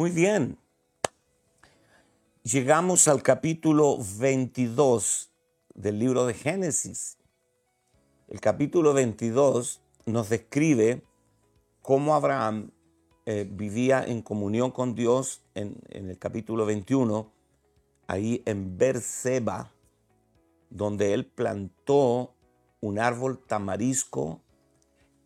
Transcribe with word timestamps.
Muy 0.00 0.12
bien. 0.12 0.56
Llegamos 2.42 3.06
al 3.06 3.22
capítulo 3.22 3.98
22 4.18 5.30
del 5.74 5.98
libro 5.98 6.24
de 6.24 6.32
Génesis. 6.32 7.18
El 8.26 8.40
capítulo 8.40 8.94
22 8.94 9.82
nos 10.06 10.30
describe 10.30 11.02
cómo 11.82 12.14
Abraham 12.14 12.70
eh, 13.26 13.46
vivía 13.46 14.02
en 14.02 14.22
comunión 14.22 14.70
con 14.70 14.94
Dios 14.94 15.42
en, 15.54 15.76
en 15.90 16.08
el 16.08 16.18
capítulo 16.18 16.64
21, 16.64 17.30
ahí 18.06 18.42
en 18.46 18.78
Berseba, 18.78 19.70
donde 20.70 21.12
él 21.12 21.26
plantó 21.26 22.32
un 22.80 22.98
árbol 22.98 23.38
tamarisco 23.38 24.40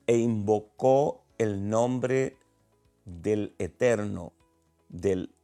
e 0.09 0.19
invocó 0.19 1.23
el 1.39 1.69
nombre 1.69 2.37
del 3.05 3.55
Eterno, 3.59 4.33
del 4.95 5.35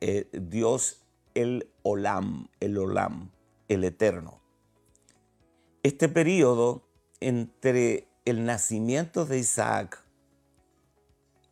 eh, 0.00 0.28
Dios 0.32 1.02
el 1.34 1.70
Olam, 1.82 2.48
el 2.60 2.78
Olam, 2.78 3.30
el 3.68 3.84
Eterno. 3.84 4.40
Este 5.82 6.08
periodo 6.08 6.82
entre 7.20 8.08
el 8.24 8.44
nacimiento 8.44 9.26
de 9.26 9.38
Isaac 9.38 10.02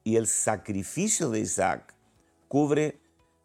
y 0.04 0.16
el 0.16 0.27
sacrificio 0.27 1.30
de 1.30 1.41
Isaac 1.41 1.94
cubre 2.48 2.98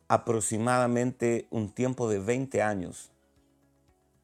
aproximadamente 0.07 1.47
un 1.49 1.73
tiempo 1.73 2.09
de 2.09 2.19
20 2.19 2.61
años. 2.61 3.11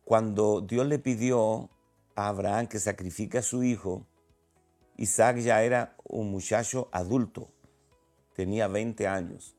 Cuando 0.06 0.62
Dios 0.62 0.86
le 0.88 1.00
pidió 1.00 1.70
a 2.16 2.28
Abraham 2.28 2.68
que 2.68 2.80
sacrifique 2.80 3.40
a 3.40 3.44
su 3.44 3.64
hijo, 3.64 4.06
Isaac 4.98 5.38
ya 5.38 5.64
era 5.64 5.96
un 6.04 6.32
muchacho 6.32 6.90
adulto, 6.92 7.50
tenía 8.40 8.70
20 8.70 9.06
años. 9.06 9.58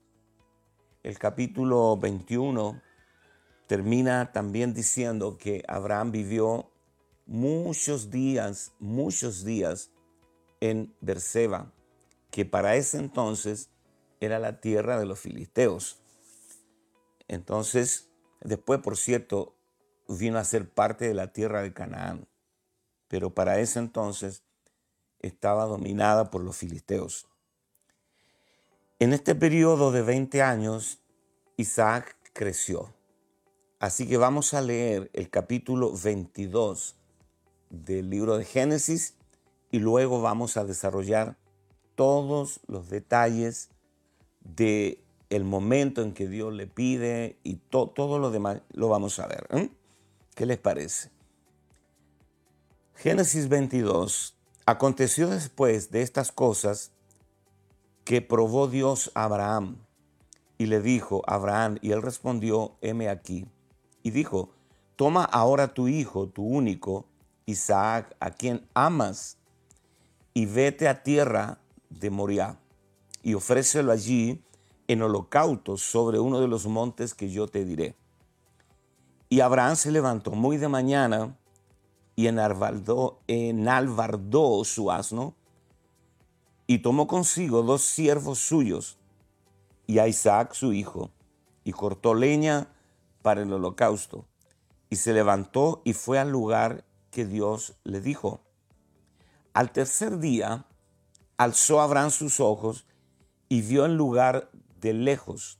El 1.02 1.18
capítulo 1.18 1.98
21 1.98 2.80
termina 3.66 4.32
también 4.32 4.72
diciendo 4.72 5.36
que 5.36 5.62
Abraham 5.68 6.12
vivió 6.12 6.70
muchos 7.26 8.10
días, 8.10 8.72
muchos 8.78 9.44
días 9.44 9.90
en 10.60 10.96
Berseba, 11.02 11.74
que 12.30 12.46
para 12.46 12.74
ese 12.76 12.96
entonces 12.96 13.68
era 14.18 14.38
la 14.38 14.62
tierra 14.62 14.98
de 14.98 15.04
los 15.04 15.20
filisteos. 15.20 16.00
Entonces, 17.28 18.08
después, 18.40 18.80
por 18.80 18.96
cierto, 18.96 19.58
vino 20.08 20.38
a 20.38 20.44
ser 20.44 20.72
parte 20.72 21.06
de 21.06 21.12
la 21.12 21.34
tierra 21.34 21.60
de 21.60 21.74
Canaán, 21.74 22.28
pero 23.08 23.34
para 23.34 23.60
ese 23.60 23.78
entonces 23.78 24.42
estaba 25.18 25.66
dominada 25.66 26.30
por 26.30 26.42
los 26.42 26.56
filisteos. 26.56 27.29
En 29.00 29.14
este 29.14 29.34
periodo 29.34 29.92
de 29.92 30.02
20 30.02 30.42
años, 30.42 30.98
Isaac 31.56 32.16
creció. 32.34 32.92
Así 33.78 34.06
que 34.06 34.18
vamos 34.18 34.52
a 34.52 34.60
leer 34.60 35.10
el 35.14 35.30
capítulo 35.30 35.90
22 35.90 36.96
del 37.70 38.10
libro 38.10 38.36
de 38.36 38.44
Génesis 38.44 39.14
y 39.70 39.78
luego 39.78 40.20
vamos 40.20 40.58
a 40.58 40.64
desarrollar 40.64 41.38
todos 41.94 42.60
los 42.66 42.90
detalles 42.90 43.70
de 44.40 45.02
el 45.30 45.44
momento 45.44 46.02
en 46.02 46.12
que 46.12 46.28
Dios 46.28 46.52
le 46.52 46.66
pide 46.66 47.38
y 47.42 47.54
todo 47.54 48.18
lo 48.18 48.30
demás 48.30 48.60
lo 48.74 48.90
vamos 48.90 49.18
a 49.18 49.26
ver. 49.26 49.46
¿eh? 49.52 49.70
¿Qué 50.34 50.44
les 50.44 50.58
parece? 50.58 51.10
Génesis 52.96 53.48
22 53.48 54.36
Aconteció 54.66 55.28
después 55.30 55.90
de 55.90 56.02
estas 56.02 56.30
cosas 56.30 56.92
que 58.10 58.20
probó 58.20 58.66
Dios 58.66 59.12
a 59.14 59.22
Abraham 59.22 59.76
y 60.58 60.66
le 60.66 60.80
dijo, 60.80 61.22
Abraham, 61.28 61.78
y 61.80 61.92
él 61.92 62.02
respondió, 62.02 62.72
heme 62.80 63.08
aquí. 63.08 63.46
Y 64.02 64.10
dijo, 64.10 64.50
toma 64.96 65.22
ahora 65.22 65.74
tu 65.74 65.86
hijo, 65.86 66.26
tu 66.26 66.42
único, 66.42 67.06
Isaac, 67.46 68.16
a 68.18 68.32
quien 68.32 68.66
amas, 68.74 69.38
y 70.34 70.46
vete 70.46 70.88
a 70.88 71.04
tierra 71.04 71.60
de 71.88 72.10
Moriah, 72.10 72.58
y 73.22 73.34
ofrécelo 73.34 73.92
allí 73.92 74.42
en 74.88 75.02
holocausto 75.02 75.76
sobre 75.76 76.18
uno 76.18 76.40
de 76.40 76.48
los 76.48 76.66
montes 76.66 77.14
que 77.14 77.30
yo 77.30 77.46
te 77.46 77.64
diré. 77.64 77.94
Y 79.28 79.38
Abraham 79.38 79.76
se 79.76 79.92
levantó 79.92 80.32
muy 80.32 80.56
de 80.56 80.66
mañana 80.66 81.36
y 82.16 82.26
enalbardó, 82.26 83.20
su 84.64 84.90
asno 84.90 85.36
y 86.70 86.78
tomó 86.78 87.08
consigo 87.08 87.64
dos 87.64 87.82
siervos 87.82 88.38
suyos 88.38 88.96
y 89.88 89.98
a 89.98 90.06
Isaac 90.06 90.54
su 90.54 90.72
hijo 90.72 91.10
y 91.64 91.72
cortó 91.72 92.14
leña 92.14 92.68
para 93.22 93.42
el 93.42 93.52
holocausto 93.52 94.28
y 94.88 94.94
se 94.94 95.12
levantó 95.12 95.82
y 95.84 95.94
fue 95.94 96.20
al 96.20 96.30
lugar 96.30 96.84
que 97.10 97.26
Dios 97.26 97.74
le 97.82 98.00
dijo. 98.00 98.44
Al 99.52 99.72
tercer 99.72 100.20
día 100.20 100.64
alzó 101.38 101.80
Abraham 101.80 102.12
sus 102.12 102.38
ojos 102.38 102.86
y 103.48 103.62
vio 103.62 103.84
el 103.84 103.96
lugar 103.96 104.48
de 104.80 104.92
lejos. 104.92 105.58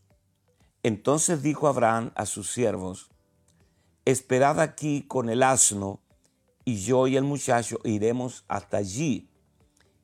Entonces 0.85 1.43
dijo 1.43 1.67
Abraham 1.67 2.13
a 2.15 2.25
sus 2.25 2.53
siervos, 2.53 3.11
esperad 4.05 4.61
aquí 4.61 5.03
con 5.09 5.29
el 5.29 5.43
asno 5.43 5.99
y 6.65 6.77
yo 6.85 7.09
y 7.09 7.17
el 7.17 7.25
muchacho 7.25 7.81
iremos 7.83 8.45
hasta 8.47 8.77
allí 8.77 9.30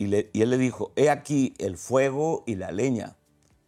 Y, 0.00 0.14
él 0.14 0.48
le 0.48 0.56
dijo, 0.56 0.92
he 0.96 1.10
aquí 1.10 1.52
el 1.58 1.76
fuego 1.76 2.42
y 2.46 2.54
la 2.54 2.72
leña, 2.72 3.16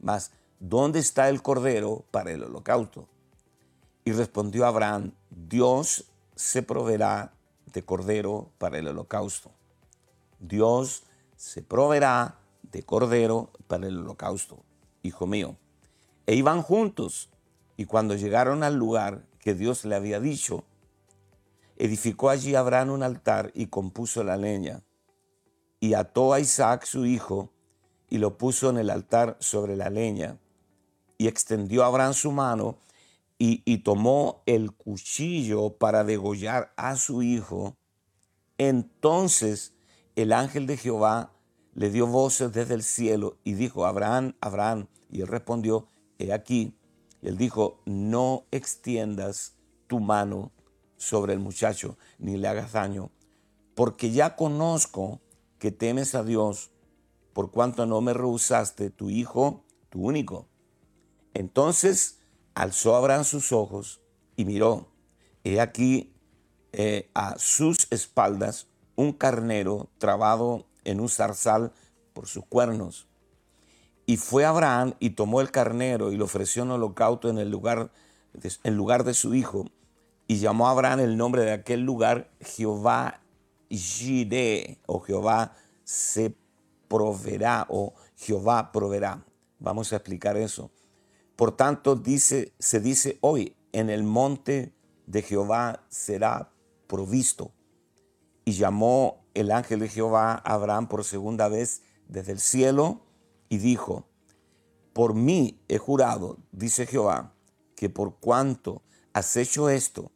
mas 0.01 0.33
¿dónde 0.61 0.99
está 0.99 1.29
el 1.29 1.43
cordero 1.43 2.07
para 2.11 2.33
el 2.33 2.43
holocausto? 2.43 3.07
Y 4.07 4.13
respondió 4.13 4.65
Abraham, 4.65 5.13
Dios 5.29 6.07
se 6.35 6.63
proveerá 6.63 7.35
de 7.75 7.83
cordero 7.85 8.49
para 8.57 8.79
el 8.79 8.89
holocausto. 8.89 9.51
Dios 10.41 11.05
se 11.37 11.61
proveerá 11.61 12.39
de 12.63 12.83
cordero 12.83 13.51
para 13.67 13.87
el 13.87 13.99
holocausto, 13.99 14.65
hijo 15.03 15.27
mío. 15.27 15.57
E 16.25 16.35
iban 16.35 16.63
juntos, 16.63 17.29
y 17.77 17.85
cuando 17.85 18.15
llegaron 18.17 18.63
al 18.63 18.77
lugar 18.77 19.27
que 19.39 19.53
Dios 19.53 19.85
le 19.85 19.97
había 19.97 20.19
dicho, 20.19 20.65
Edificó 21.83 22.31
allí 22.31 22.55
Abraham 22.55 22.91
un 22.91 23.03
altar 23.03 23.51
y 23.55 23.67
compuso 23.67 24.23
la 24.23 24.37
leña. 24.37 24.83
Y 25.83 25.95
ató 25.95 26.33
a 26.33 26.39
Isaac 26.39 26.85
su 26.85 27.07
hijo 27.07 27.51
y 28.09 28.19
lo 28.19 28.39
puso 28.39 28.71
en 28.71 28.79
el 28.79 28.89
altar 28.89 29.37
sobre 29.41 29.75
la 29.75 29.91
leña. 29.91 30.39
Y 31.19 31.27
extendió 31.27 31.83
Abraham 31.83 32.15
su 32.15 32.31
mano 32.31 32.79
y, 33.37 33.63
y 33.65 33.79
tomó 33.79 34.45
el 34.47 34.71
cuchillo 34.71 35.71
para 35.77 36.05
degollar 36.05 36.73
a 36.77 36.95
su 36.95 37.25
hijo. 37.25 37.77
Entonces 38.59 39.75
el 40.15 40.33
ángel 40.33 40.69
de 40.69 40.77
Jehová 40.77 41.33
le 41.75 41.91
dio 41.91 42.07
voces 42.07 42.53
desde 42.53 42.75
el 42.75 42.85
cielo 42.85 43.39
y 43.43 43.55
dijo, 43.55 43.85
Abraham, 43.85 44.37
Abraham. 44.41 44.87
Y 45.11 45.23
él 45.23 45.27
respondió, 45.27 45.89
he 46.19 46.33
aquí. 46.33 46.77
Y 47.23 47.29
él 47.29 47.37
dijo, 47.37 47.81
no 47.87 48.45
extiendas 48.53 49.57
tu 49.89 49.99
mano 49.99 50.53
sobre 51.03 51.33
el 51.33 51.41
muchacho, 51.41 51.99
ni 52.19 52.37
le 52.37 52.47
hagas 52.47 52.73
daño, 52.73 53.11
porque 53.75 54.13
ya 54.13 54.37
conozco 54.37 55.21
que 55.63 55.71
temes 55.71 56.17
a 56.17 56.25
Dios, 56.25 56.73
por 57.33 57.53
cuanto 57.53 57.87
no 57.87 58.01
me 58.01 58.13
rehusaste 58.15 58.91
tu 58.91 59.11
hijo, 59.11 59.63
tu 59.91 60.05
único. 60.05 60.49
Entonces 61.35 62.19
alzó 62.55 62.97
Abraham 62.97 63.23
sus 63.23 63.53
ojos 63.53 64.01
y 64.35 64.45
miró, 64.45 64.89
he 65.45 65.61
aquí 65.61 66.17
eh, 66.73 67.13
a 67.15 67.39
sus 67.39 67.87
espaldas 67.93 68.67
un 68.97 69.13
carnero 69.13 69.89
trabado 69.99 70.67
en 70.83 70.99
un 70.99 71.09
zarzal 71.09 71.73
por 72.13 72.27
sus 72.27 72.45
cuernos. 72.45 73.07
Y 74.05 74.17
fue 74.17 74.45
Abraham 74.45 74.95
y 74.99 75.11
tomó 75.11 75.41
el 75.41 75.53
carnero 75.53 76.11
y 76.11 76.17
lo 76.17 76.25
ofreció 76.25 76.65
en 76.65 76.73
holocausto 76.73 77.29
en 77.31 77.39
el 77.39 77.53
lugar, 77.53 77.93
en 78.65 78.77
lugar 78.77 79.05
de 79.05 79.15
su 79.15 79.33
hijo 79.33 79.67
y 80.27 80.39
llamó 80.39 80.67
a 80.67 80.73
Abraham 80.73 80.99
el 80.99 81.17
nombre 81.17 81.43
de 81.43 81.53
aquel 81.53 81.83
lugar 81.83 82.33
Jehová 82.41 83.22
Jireh 83.77 84.79
o 84.87 85.01
Jehová 85.01 85.57
se 85.85 86.37
proveerá 86.89 87.67
o 87.69 87.95
Jehová 88.17 88.73
proveerá. 88.73 89.25
Vamos 89.59 89.93
a 89.93 89.97
explicar 89.97 90.37
eso. 90.37 90.71
Por 91.37 91.57
tanto, 91.57 91.97
dice, 91.97 92.53
se 92.59 92.81
dice 92.81 93.19
hoy, 93.21 93.57
en 93.73 93.91
el 93.91 94.03
monte 94.03 94.75
de 95.07 95.23
Jehová 95.23 95.85
será 95.89 96.53
provisto. 96.87 97.53
Y 98.45 98.53
llamó 98.53 99.25
el 99.35 99.51
ángel 99.51 99.81
de 99.81 99.89
Jehová 99.89 100.35
a 100.35 100.55
Abraham 100.55 100.89
por 100.89 101.05
segunda 101.05 101.49
vez 101.49 101.83
desde 102.09 102.33
el 102.33 102.41
cielo 102.41 103.01
y 103.49 103.59
dijo, 103.59 104.07
por 104.93 105.15
mí 105.15 105.61
he 105.69 105.79
jurado, 105.79 106.39
dice 106.53 106.87
Jehová, 106.87 107.33
que 107.77 107.89
por 107.89 108.17
cuanto 108.17 108.83
has 109.13 109.37
hecho 109.37 109.71
esto 109.71 110.13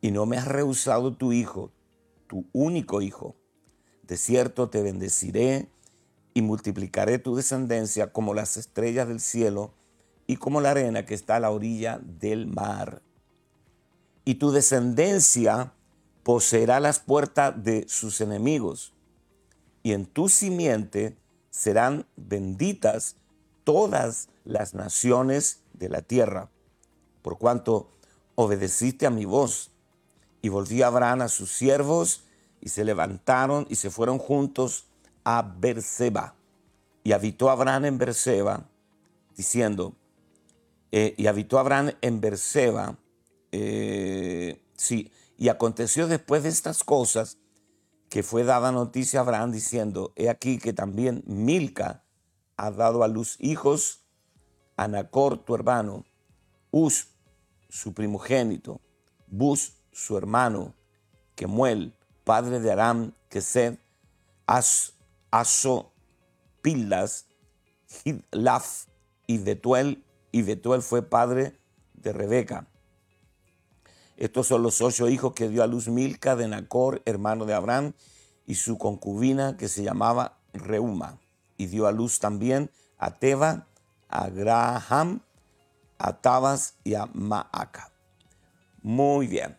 y 0.00 0.10
no 0.10 0.26
me 0.26 0.36
has 0.36 0.48
rehusado 0.48 1.16
tu 1.16 1.32
hijo, 1.32 1.72
tu 2.26 2.46
único 2.52 3.00
hijo, 3.02 3.36
de 4.02 4.16
cierto 4.16 4.68
te 4.68 4.82
bendeciré 4.82 5.68
y 6.34 6.42
multiplicaré 6.42 7.18
tu 7.18 7.34
descendencia 7.34 8.12
como 8.12 8.34
las 8.34 8.56
estrellas 8.56 9.08
del 9.08 9.20
cielo 9.20 9.74
y 10.26 10.36
como 10.36 10.60
la 10.60 10.72
arena 10.72 11.06
que 11.06 11.14
está 11.14 11.36
a 11.36 11.40
la 11.40 11.50
orilla 11.50 12.00
del 12.02 12.46
mar. 12.46 13.02
Y 14.24 14.36
tu 14.36 14.50
descendencia 14.50 15.72
poseerá 16.22 16.80
las 16.80 16.98
puertas 16.98 17.62
de 17.62 17.86
sus 17.88 18.20
enemigos, 18.20 18.92
y 19.82 19.92
en 19.92 20.06
tu 20.06 20.28
simiente 20.28 21.16
serán 21.50 22.06
benditas 22.16 23.16
todas 23.62 24.28
las 24.44 24.74
naciones 24.74 25.62
de 25.74 25.88
la 25.88 26.02
tierra, 26.02 26.50
por 27.22 27.38
cuanto 27.38 27.90
obedeciste 28.34 29.06
a 29.06 29.10
mi 29.10 29.24
voz. 29.24 29.70
Y 30.46 30.48
volvió 30.48 30.86
Abraham 30.86 31.22
a 31.22 31.28
sus 31.28 31.50
siervos, 31.50 32.22
y 32.60 32.68
se 32.68 32.84
levantaron 32.84 33.66
y 33.68 33.74
se 33.74 33.90
fueron 33.90 34.18
juntos 34.18 34.86
a 35.24 35.42
Berseba. 35.42 36.36
Y 37.02 37.10
habitó 37.10 37.50
Abraham 37.50 37.86
en 37.86 37.98
Berseba, 37.98 38.70
diciendo, 39.36 39.96
eh, 40.92 41.16
y 41.18 41.26
habitó 41.26 41.58
Abraham 41.58 41.94
en 42.00 42.20
Berseba, 42.20 42.96
eh, 43.50 44.62
sí, 44.76 45.10
y 45.36 45.48
aconteció 45.48 46.06
después 46.06 46.44
de 46.44 46.50
estas 46.50 46.84
cosas 46.84 47.38
que 48.08 48.22
fue 48.22 48.44
dada 48.44 48.70
noticia 48.70 49.18
a 49.18 49.22
Abraham 49.24 49.50
diciendo, 49.50 50.12
he 50.14 50.28
aquí 50.28 50.58
que 50.58 50.72
también 50.72 51.24
Milca 51.26 52.04
ha 52.56 52.70
dado 52.70 53.02
a 53.02 53.08
luz 53.08 53.36
hijos, 53.40 54.04
a 54.76 54.86
Nacor 54.86 55.44
tu 55.44 55.56
hermano, 55.56 56.04
Us 56.70 57.08
su 57.68 57.94
primogénito, 57.94 58.80
Bus 59.26 59.72
su 59.96 60.18
hermano, 60.18 60.74
Kemuel, 61.36 61.94
padre 62.22 62.60
de 62.60 62.70
Aram, 62.70 63.12
Kesed, 63.30 63.78
As 64.46 64.92
Aso, 65.30 65.90
Pildas, 66.60 67.26
Hidlaf 68.04 68.88
y 69.26 69.38
Betuel, 69.38 70.04
y 70.32 70.42
Betuel 70.42 70.82
fue 70.82 71.02
padre 71.02 71.58
de 71.94 72.12
Rebeca. 72.12 72.66
Estos 74.18 74.48
son 74.48 74.62
los 74.62 74.82
ocho 74.82 75.08
hijos 75.08 75.32
que 75.32 75.48
dio 75.48 75.62
a 75.62 75.66
luz 75.66 75.88
Milca 75.88 76.36
de 76.36 76.46
Nacor, 76.46 77.00
hermano 77.06 77.46
de 77.46 77.54
Abraham, 77.54 77.94
y 78.46 78.56
su 78.56 78.76
concubina 78.76 79.56
que 79.56 79.68
se 79.68 79.82
llamaba 79.82 80.38
Reuma. 80.52 81.18
Y 81.56 81.66
dio 81.66 81.86
a 81.86 81.92
luz 81.92 82.18
también 82.18 82.70
a 82.98 83.18
Teba, 83.18 83.66
a 84.08 84.28
Graham, 84.28 85.22
a 85.98 86.20
Tabas 86.20 86.74
y 86.84 86.94
a 86.94 87.06
Maaca. 87.06 87.92
Muy 88.82 89.26
bien. 89.26 89.56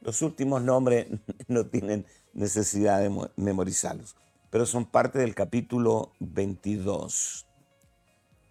Los 0.00 0.22
últimos 0.22 0.62
nombres 0.62 1.06
no 1.48 1.66
tienen 1.66 2.06
necesidad 2.32 3.00
de 3.00 3.30
memorizarlos 3.36 4.16
pero 4.50 4.66
son 4.66 4.86
parte 4.86 5.18
del 5.18 5.34
capítulo 5.34 6.12
22. 6.20 7.46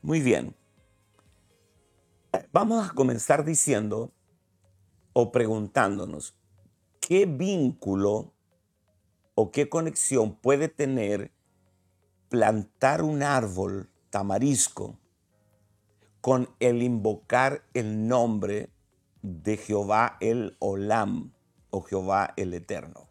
Muy 0.02 0.22
bien. 0.22 0.56
Vamos 2.52 2.88
a 2.88 2.94
comenzar 2.94 3.44
diciendo 3.44 4.12
o 5.14 5.32
preguntándonos, 5.32 6.36
¿qué 7.00 7.26
vínculo 7.26 8.34
o 9.34 9.52
qué 9.52 9.70
conexión 9.70 10.36
puede 10.36 10.68
tener 10.68 11.32
plantar 12.30 13.02
un 13.02 13.24
árbol 13.24 13.90
tamarisco 14.10 15.00
con 16.22 16.50
el 16.60 16.84
invocar 16.84 17.64
el 17.74 18.08
nombre 18.08 18.70
de 19.22 19.58
Jehová 19.58 20.18
el 20.20 20.56
Olam 20.60 21.34
o 21.70 21.82
Jehová 21.82 22.34
el 22.38 22.54
Eterno? 22.54 23.08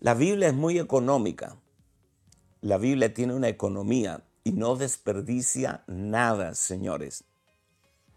La 0.00 0.14
Biblia 0.14 0.48
es 0.48 0.54
muy 0.54 0.78
económica. 0.78 1.56
La 2.60 2.78
Biblia 2.78 3.12
tiene 3.12 3.34
una 3.34 3.48
economía 3.48 4.22
y 4.44 4.52
no 4.52 4.76
desperdicia 4.76 5.82
nada, 5.86 6.54
señores. 6.54 7.24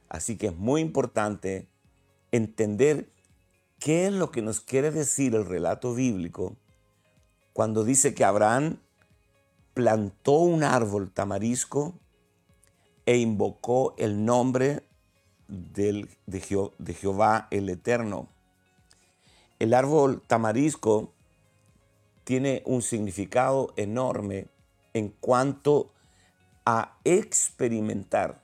Así 0.09 0.37
que 0.37 0.47
es 0.47 0.55
muy 0.55 0.81
importante 0.81 1.67
entender 2.31 3.09
qué 3.79 4.07
es 4.07 4.13
lo 4.13 4.31
que 4.31 4.41
nos 4.41 4.61
quiere 4.61 4.91
decir 4.91 5.35
el 5.35 5.45
relato 5.45 5.93
bíblico 5.93 6.55
cuando 7.53 7.83
dice 7.83 8.13
que 8.13 8.23
Abraham 8.23 8.77
plantó 9.73 10.39
un 10.39 10.63
árbol 10.63 11.11
tamarisco 11.11 11.99
e 13.05 13.17
invocó 13.17 13.95
el 13.97 14.25
nombre 14.25 14.83
de, 15.47 16.07
Jehová 16.99 17.47
el 17.51 17.69
Eterno. 17.69 18.29
El 19.59 19.73
árbol 19.73 20.21
tamarisco 20.21 21.13
tiene 22.23 22.61
un 22.65 22.83
significado 22.83 23.73
enorme 23.75 24.49
en 24.93 25.09
cuanto 25.09 25.93
a 26.63 26.99
experimentar 27.03 28.43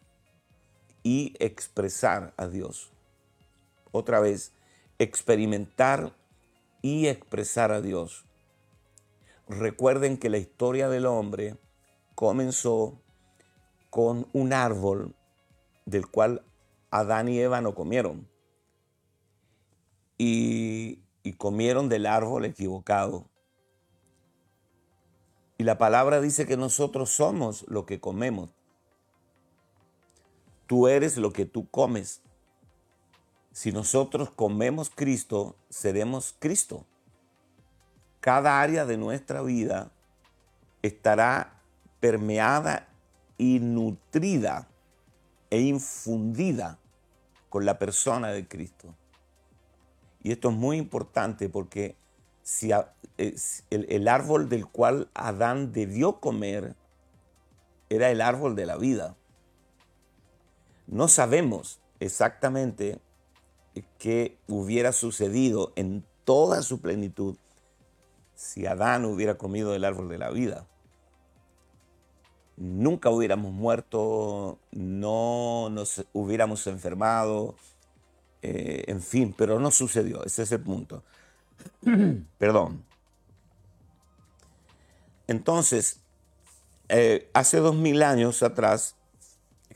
y 1.04 1.36
expresar 1.40 2.34
a 2.38 2.48
Dios. 2.48 2.92
Otra 3.92 4.20
vez, 4.20 4.54
experimentar 4.98 6.16
y 6.82 7.08
expresar 7.08 7.72
a 7.72 7.82
Dios. 7.82 8.26
Recuerden 9.48 10.18
que 10.18 10.30
la 10.30 10.38
historia 10.40 10.90
del 10.90 11.06
hombre 11.06 11.58
comenzó 12.16 13.02
con 13.92 14.28
un 14.34 14.54
árbol 14.54 15.16
del 15.86 16.08
cual 16.08 16.44
Adán 16.90 17.30
y 17.30 17.40
Eva 17.40 17.62
no 17.62 17.76
comieron. 17.76 18.33
Y, 20.26 21.00
comieron 21.38 21.90
del 21.90 22.06
árbol 22.06 22.46
equivocado. 22.46 23.28
Y 25.58 25.66
la 25.66 25.78
palabra 25.78 26.22
dice 26.22 26.46
que 26.46 26.56
nosotros 26.56 27.10
somos 27.10 27.66
lo 27.68 27.86
que 27.86 28.00
comemos. 28.00 28.52
Tú 30.66 30.88
eres 30.88 31.18
lo 31.18 31.34
que 31.34 31.46
tú 31.46 31.70
comes. 31.70 32.22
Si 33.52 33.74
nosotros 33.74 34.30
comemos 34.30 34.90
Cristo, 34.90 35.58
seremos 35.70 36.34
Cristo. 36.40 36.86
Cada 38.22 38.62
área 38.62 38.86
de 38.86 38.96
nuestra 38.96 39.42
vida 39.42 39.92
estará 40.82 41.62
permeada 42.00 42.88
y 43.38 43.60
nutrida 43.60 44.70
e 45.50 45.60
infundida 45.60 46.80
con 47.50 47.66
la 47.66 47.78
persona 47.78 48.30
de 48.30 48.48
Cristo. 48.48 48.96
Y 50.24 50.32
esto 50.32 50.50
es 50.50 50.56
muy 50.56 50.78
importante 50.78 51.50
porque 51.50 51.98
si 52.44 52.72
el, 53.70 54.08
árbol 54.08 54.50
del 54.50 54.66
cual 54.66 55.10
Adán 55.14 55.74
debió 55.74 56.20
comer 56.20 56.76
era 57.90 58.10
el 58.10 58.22
árbol 58.22 58.56
de 58.56 58.66
la 58.66 58.78
vida. 58.78 59.16
No 60.88 61.08
sabemos 61.08 61.82
exactamente 62.00 63.00
qué 63.98 64.38
hubiera 64.48 64.94
sucedido 64.94 65.74
en 65.76 66.06
toda 66.24 66.62
su 66.62 66.80
plenitud 66.80 67.38
si 68.36 68.66
Adán 68.66 69.06
hubiera 69.06 69.38
comido 69.38 69.76
el 69.76 69.84
árbol 69.84 70.10
de 70.10 70.18
la 70.18 70.30
vida. 70.30 70.68
Nunca 72.56 73.10
hubiéramos 73.10 73.52
muerto, 73.52 74.60
no 74.72 75.70
nos 75.72 76.06
hubiéramos 76.14 76.68
enfermado, 76.68 77.56
eh, 78.44 78.84
en 78.88 79.02
fin, 79.02 79.34
pero 79.38 79.58
no 79.58 79.72
sucedió, 79.72 80.22
ese 80.26 80.44
es 80.44 80.52
el 80.52 80.60
punto. 80.60 81.02
Perdón. 82.38 82.84
Entonces, 85.28 86.02
eh, 86.90 87.30
hace 87.34 87.60
dos 87.60 87.74
mil 87.74 88.04
años 88.04 88.44
atrás, 88.44 88.98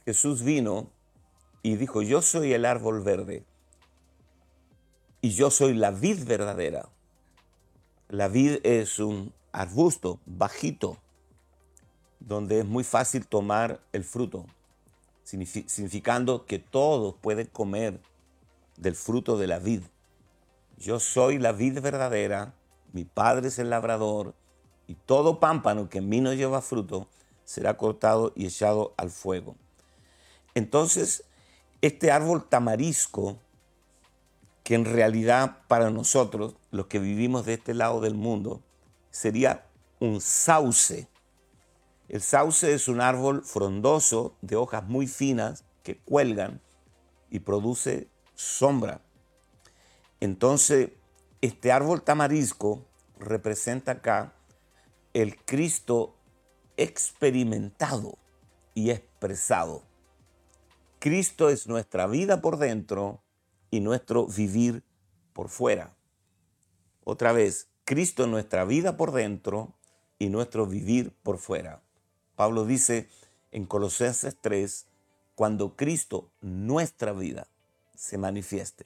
Jesús 0.03 0.43
vino 0.43 0.91
y 1.63 1.77
dijo, 1.77 2.01
yo 2.01 2.21
soy 2.21 2.51
el 2.51 2.65
árbol 2.65 3.01
verde 3.01 3.45
y 5.21 5.29
yo 5.29 5.49
soy 5.49 5.73
la 5.73 5.91
vid 5.91 6.25
verdadera. 6.25 6.89
La 8.09 8.27
vid 8.27 8.59
es 8.65 8.99
un 8.99 9.33
arbusto 9.53 10.19
bajito, 10.25 10.97
donde 12.19 12.59
es 12.59 12.65
muy 12.65 12.83
fácil 12.83 13.25
tomar 13.27 13.79
el 13.93 14.03
fruto, 14.03 14.45
significando 15.23 16.45
que 16.45 16.59
todos 16.59 17.15
pueden 17.21 17.47
comer 17.47 18.01
del 18.77 18.95
fruto 18.95 19.37
de 19.37 19.47
la 19.47 19.59
vid. 19.59 19.81
Yo 20.77 20.99
soy 20.99 21.39
la 21.39 21.51
vid 21.51 21.81
verdadera, 21.81 22.53
mi 22.93 23.03
padre 23.03 23.49
es 23.49 23.59
el 23.59 23.69
labrador, 23.69 24.35
y 24.87 24.95
todo 24.95 25.39
pámpano 25.39 25.89
que 25.89 25.97
en 25.97 26.09
mí 26.09 26.21
no 26.21 26.33
lleva 26.33 26.61
fruto 26.61 27.07
será 27.43 27.77
cortado 27.77 28.33
y 28.35 28.45
echado 28.45 28.93
al 28.97 29.09
fuego. 29.09 29.55
Entonces, 30.53 31.23
este 31.81 32.11
árbol 32.11 32.47
tamarisco, 32.47 33.37
que 34.63 34.75
en 34.75 34.83
realidad 34.83 35.59
para 35.67 35.89
nosotros, 35.89 36.55
los 36.71 36.87
que 36.87 36.99
vivimos 36.99 37.45
de 37.45 37.53
este 37.53 37.73
lado 37.73 38.01
del 38.01 38.15
mundo, 38.15 38.61
sería 39.11 39.65
un 39.99 40.19
sauce. 40.19 41.07
El 42.09 42.21
sauce 42.21 42.73
es 42.73 42.87
un 42.87 42.99
árbol 42.99 43.43
frondoso 43.43 44.35
de 44.41 44.57
hojas 44.57 44.83
muy 44.85 45.07
finas 45.07 45.63
que 45.83 45.97
cuelgan 45.97 46.61
y 47.29 47.39
produce 47.39 48.09
sombra. 48.37 49.01
Entonces, 50.19 50.91
este 51.41 51.71
árbol 51.71 52.03
tamarisco 52.03 52.85
representa 53.19 53.93
acá 53.93 54.35
el 55.13 55.35
Cristo 55.43 56.15
experimentado 56.77 58.17
y 58.75 58.91
expresado. 58.91 59.81
Cristo 60.99 61.49
es 61.49 61.67
nuestra 61.67 62.05
vida 62.05 62.39
por 62.41 62.57
dentro 62.57 63.23
y 63.71 63.79
nuestro 63.79 64.27
vivir 64.27 64.83
por 65.33 65.49
fuera. 65.49 65.95
Otra 67.03 67.31
vez, 67.31 67.69
Cristo 67.85 68.23
es 68.23 68.29
nuestra 68.29 68.65
vida 68.65 68.97
por 68.97 69.13
dentro 69.13 69.73
y 70.19 70.29
nuestro 70.29 70.67
vivir 70.67 71.11
por 71.23 71.39
fuera. 71.39 71.81
Pablo 72.35 72.65
dice 72.65 73.09
en 73.51 73.65
Colosenses 73.65 74.37
3, 74.39 74.85
cuando 75.33 75.75
Cristo, 75.75 76.29
nuestra 76.41 77.13
vida, 77.13 77.47
se 77.97 78.17
manifieste. 78.17 78.85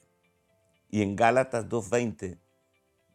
Y 0.89 1.01
en 1.03 1.15
Gálatas 1.15 1.67
2.20 1.69 2.37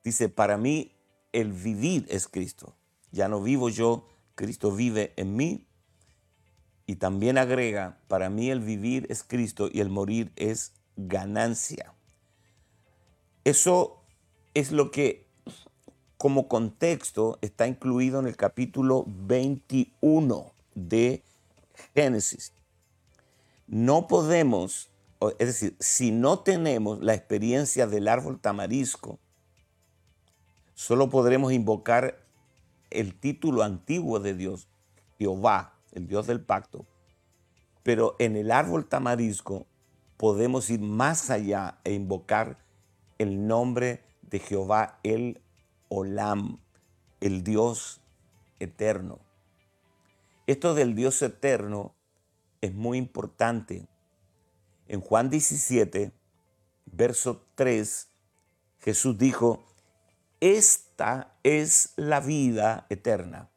dice, 0.05 0.29
para 0.29 0.57
mí 0.57 0.93
el 1.33 1.53
vivir 1.53 2.07
es 2.09 2.29
Cristo. 2.29 2.75
Ya 3.11 3.29
no 3.29 3.43
vivo 3.43 3.69
yo, 3.69 4.07
Cristo 4.35 4.71
vive 4.71 5.13
en 5.17 5.35
mí. 5.35 5.67
Y 6.87 6.97
también 6.97 7.39
agrega, 7.39 7.99
para 8.07 8.31
mí 8.31 8.51
el 8.51 8.61
vivir 8.61 9.07
es 9.11 9.25
Cristo 9.25 9.69
y 9.73 9.81
el 9.81 9.89
morir 9.89 10.31
es 10.37 10.73
ganancia. 10.97 11.93
Eso 13.45 14.03
es 14.55 14.71
lo 14.71 14.91
que 14.91 15.27
como 16.17 16.49
contexto 16.49 17.39
está 17.43 17.67
incluido 17.67 18.21
en 18.21 18.27
el 18.27 18.37
capítulo 18.37 19.05
21 19.07 20.53
de 20.75 21.23
Génesis. 21.95 22.53
No 23.67 24.07
podemos, 24.07 24.89
es 25.39 25.47
decir, 25.47 25.77
si 25.81 26.11
no 26.11 26.41
tenemos 26.41 27.03
la 27.03 27.15
experiencia 27.15 27.87
del 27.87 28.09
árbol 28.09 28.39
tamarisco, 28.41 29.19
solo 30.75 31.09
podremos 31.09 31.53
invocar 31.53 32.19
el 32.91 33.19
título 33.19 33.63
antiguo 33.63 34.21
de 34.21 34.35
Dios, 34.35 34.69
Jehová, 35.19 35.75
el 35.93 36.07
Dios 36.07 36.27
del 36.27 36.41
pacto. 36.41 36.87
Pero 37.83 38.17
en 38.19 38.37
el 38.37 38.51
árbol 38.51 38.87
tamarisco 38.87 39.67
podemos 40.17 40.71
ir 40.71 40.81
más 40.81 41.31
allá 41.31 41.79
e 41.85 41.93
invocar 41.93 42.59
el 43.19 43.47
nombre 43.47 44.03
de 44.23 44.39
Jehová 44.39 44.99
el 45.03 45.41
Olam, 45.89 46.59
el 47.21 47.43
Dios 47.43 48.01
eterno. 48.61 49.21
Esto 50.47 50.75
del 50.75 50.95
Dios 50.95 51.23
eterno 51.23 51.95
es 52.61 52.75
muy 52.75 52.99
importante. 52.99 53.87
En 54.89 55.01
Juan 55.01 55.31
17, 55.31 56.13
verso 56.85 57.45
3, 57.57 58.09
Jesús 58.79 59.19
dijo, 59.19 59.67
esta 60.41 61.37
es 61.43 61.93
la 61.97 62.21
vida 62.21 62.87
eterna. 62.89 63.51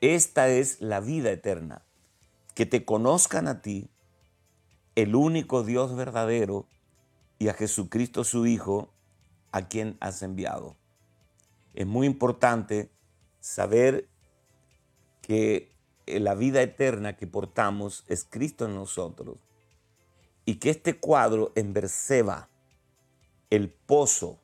Esta 0.00 0.48
es 0.48 0.80
la 0.80 1.00
vida 1.00 1.30
eterna. 1.30 1.84
Que 2.54 2.64
te 2.64 2.86
conozcan 2.86 3.46
a 3.46 3.60
ti, 3.60 3.90
el 4.94 5.14
único 5.14 5.64
Dios 5.64 5.94
verdadero, 5.94 6.66
y 7.38 7.48
a 7.48 7.54
Jesucristo 7.54 8.24
su 8.24 8.46
Hijo, 8.46 8.94
a 9.52 9.68
quien 9.68 9.98
has 10.00 10.22
enviado. 10.22 10.76
Es 11.74 11.86
muy 11.86 12.06
importante 12.06 12.90
saber 13.40 14.08
que 15.20 15.74
la 16.06 16.34
vida 16.34 16.62
eterna 16.62 17.16
que 17.16 17.26
portamos 17.26 18.04
es 18.08 18.24
Cristo 18.24 18.64
en 18.64 18.74
nosotros 18.74 19.38
y 20.50 20.56
que 20.56 20.70
este 20.70 20.98
cuadro 20.98 21.52
en 21.54 21.72
Berseba, 21.72 22.48
el 23.50 23.70
pozo 23.70 24.40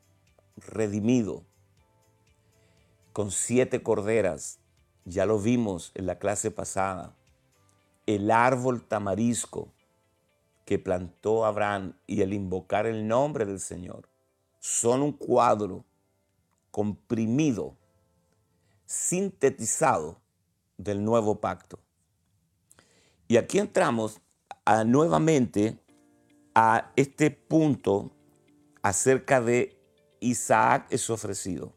redimido, 0.57 1.43
con 3.13 3.33
siete 3.33 3.83
corderas, 3.83 4.61
ya 5.05 5.27
lo 5.27 5.41
vimos 5.41 5.91
en 5.97 6.07
la 6.07 6.21
clase 6.21 6.53
pasada, 6.53 7.17
el 8.07 8.31
árbol 8.31 8.87
tamarisco 8.87 9.73
que 10.65 10.79
plantó 10.79 11.45
Abraham 11.45 11.99
y 12.07 12.21
el 12.21 12.35
invocar 12.35 12.87
el 12.87 13.09
nombre 13.09 13.45
del 13.45 13.59
Señor, 13.59 14.09
son 14.61 15.03
un 15.03 15.11
cuadro 15.11 15.85
comprimido, 16.71 17.77
sintetizado 18.85 20.21
del 20.77 21.05
nuevo 21.05 21.41
pacto. 21.41 21.81
Y 23.27 23.39
aquí 23.39 23.59
entramos 23.59 24.21
a, 24.65 24.85
nuevamente 24.85 25.81
a 26.59 26.91
este 26.97 27.31
punto 27.31 28.11
acerca 28.81 29.43
de 29.43 29.79
Isaac 30.21 30.87
es 30.89 31.11
ofrecido. 31.11 31.75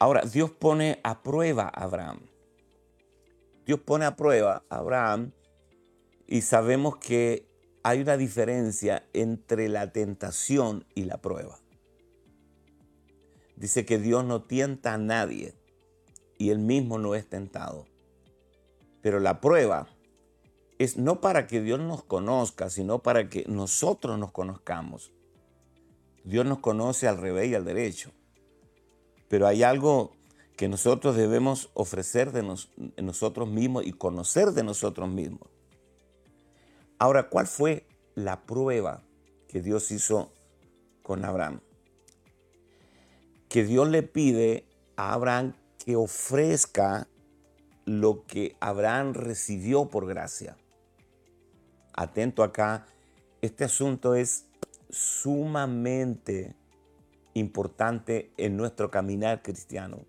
Ahora, 0.00 0.22
Dios 0.22 0.50
pone 0.50 0.98
a 1.04 1.22
prueba 1.22 1.70
a 1.72 1.84
Abraham. 1.84 2.22
Dios 3.64 3.78
pone 3.78 4.04
a 4.04 4.16
prueba 4.16 4.64
a 4.68 4.78
Abraham 4.78 5.30
y 6.26 6.40
sabemos 6.40 6.96
que 6.96 7.46
hay 7.84 8.00
una 8.00 8.16
diferencia 8.16 9.06
entre 9.12 9.68
la 9.68 9.92
tentación 9.92 10.84
y 10.96 11.04
la 11.04 11.18
prueba. 11.18 11.56
Dice 13.54 13.84
que 13.84 13.98
Dios 13.98 14.24
no 14.24 14.42
tienta 14.42 14.94
a 14.94 14.98
nadie 14.98 15.54
y 16.36 16.50
él 16.50 16.58
mismo 16.58 16.98
no 16.98 17.14
es 17.14 17.28
tentado. 17.28 17.86
Pero 19.02 19.20
la 19.20 19.40
prueba 19.40 19.86
es 20.80 20.96
no 20.96 21.20
para 21.20 21.46
que 21.46 21.60
Dios 21.60 21.78
nos 21.78 22.02
conozca, 22.04 22.70
sino 22.70 23.00
para 23.00 23.28
que 23.28 23.44
nosotros 23.46 24.18
nos 24.18 24.32
conozcamos. 24.32 25.12
Dios 26.24 26.46
nos 26.46 26.60
conoce 26.60 27.06
al 27.06 27.18
revés 27.18 27.50
y 27.50 27.54
al 27.54 27.66
derecho. 27.66 28.12
Pero 29.28 29.46
hay 29.46 29.62
algo 29.62 30.16
que 30.56 30.68
nosotros 30.68 31.16
debemos 31.16 31.68
ofrecer 31.74 32.32
de 32.32 32.56
nosotros 32.96 33.46
mismos 33.46 33.84
y 33.84 33.92
conocer 33.92 34.52
de 34.52 34.64
nosotros 34.64 35.10
mismos. 35.10 35.50
Ahora, 36.98 37.28
¿cuál 37.28 37.46
fue 37.46 37.86
la 38.14 38.46
prueba 38.46 39.02
que 39.48 39.60
Dios 39.60 39.90
hizo 39.90 40.32
con 41.02 41.26
Abraham? 41.26 41.60
Que 43.50 43.64
Dios 43.64 43.86
le 43.86 44.02
pide 44.02 44.64
a 44.96 45.12
Abraham 45.12 45.52
que 45.84 45.94
ofrezca 45.96 47.06
lo 47.84 48.24
que 48.24 48.56
Abraham 48.60 49.12
recibió 49.12 49.90
por 49.90 50.06
gracia. 50.06 50.56
Atento 52.00 52.42
acá, 52.42 52.86
este 53.42 53.64
asunto 53.64 54.14
es 54.14 54.46
sumamente 54.88 56.56
importante 57.34 58.32
en 58.38 58.56
nuestro 58.56 58.90
caminar 58.90 59.42
cristiano. 59.42 60.06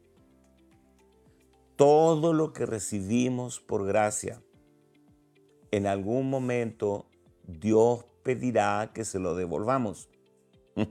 Todo 1.76 2.32
lo 2.32 2.54
que 2.54 2.66
recibimos 2.66 3.60
por 3.60 3.86
gracia, 3.86 4.42
en 5.72 5.86
algún 5.86 6.30
momento 6.30 7.08
Dios 7.46 8.06
pedirá 8.24 8.92
que 8.94 9.04
se 9.04 9.20
lo 9.20 9.36
devolvamos. 9.36 10.08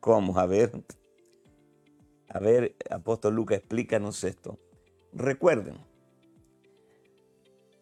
¿Cómo? 0.00 0.36
A 0.40 0.46
ver, 0.46 0.72
a 2.28 2.40
ver, 2.40 2.74
apóstol 2.90 3.36
Lucas, 3.36 3.58
explícanos 3.58 4.24
esto. 4.24 4.58
Recuerden, 5.12 5.78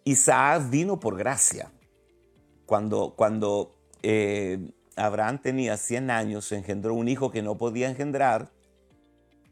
Isaac 0.05 0.69
vino 0.69 1.01
por 1.01 1.17
gracia. 1.17 1.73
Cuando, 2.69 3.15
cuando 3.17 3.75
eh, 4.03 4.73
Abraham 4.95 5.41
tenía 5.41 5.79
100 5.79 6.11
años, 6.11 6.53
engendró 6.53 6.93
un 6.93 7.09
hijo 7.09 7.31
que 7.31 7.41
no 7.41 7.57
podía 7.57 7.89
engendrar. 7.89 8.53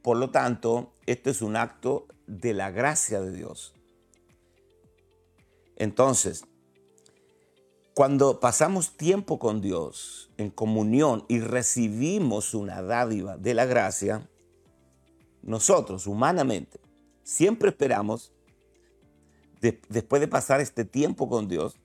Por 0.03 0.19
lo 0.19 0.29
tanto, 0.31 0.93
esto 1.07 1.31
es 1.31 1.41
un 1.41 1.57
acto 1.57 2.09
de 2.27 2.53
la 2.53 2.71
gracia 2.71 3.23
de 3.23 3.33
Dios. 3.33 3.73
Entonces, 5.77 6.45
cuando 7.95 8.39
pasamos 8.39 8.99
tiempo 8.99 9.39
con 9.39 9.63
Dios 9.63 10.31
en 10.37 10.51
comunión 10.51 11.25
y 11.27 11.41
recibimos 11.41 12.53
una 12.53 12.83
dádiva 12.83 13.39
de 13.39 13.55
la 13.55 13.65
gracia, 13.65 14.29
nosotros 15.41 16.07
humanamente 16.07 16.81
siempre 17.23 17.71
esperamos, 17.71 18.35
después 19.89 20.21
de 20.21 20.29
pasar 20.29 20.61
este 20.61 20.85
tiempo 20.85 21.31
con 21.31 21.49
Dios, 21.49 21.79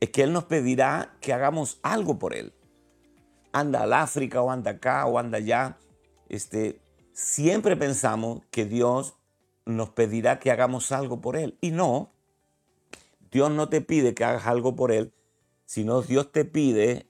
es 0.00 0.10
que 0.10 0.22
Él 0.22 0.32
nos 0.32 0.44
pedirá 0.44 1.16
que 1.20 1.32
hagamos 1.32 1.78
algo 1.82 2.18
por 2.18 2.34
Él. 2.34 2.52
Anda 3.52 3.82
al 3.82 3.92
África 3.92 4.42
o 4.42 4.50
anda 4.50 4.72
acá 4.72 5.06
o 5.06 5.18
anda 5.18 5.38
allá. 5.38 5.78
Este, 6.28 6.80
siempre 7.12 7.76
pensamos 7.76 8.42
que 8.50 8.64
Dios 8.64 9.14
nos 9.64 9.90
pedirá 9.90 10.38
que 10.38 10.50
hagamos 10.50 10.92
algo 10.92 11.20
por 11.20 11.36
Él. 11.36 11.56
Y 11.60 11.70
no, 11.70 12.12
Dios 13.30 13.50
no 13.50 13.68
te 13.68 13.80
pide 13.80 14.14
que 14.14 14.24
hagas 14.24 14.46
algo 14.46 14.76
por 14.76 14.92
Él, 14.92 15.12
sino 15.64 16.02
Dios 16.02 16.32
te 16.32 16.44
pide 16.44 17.06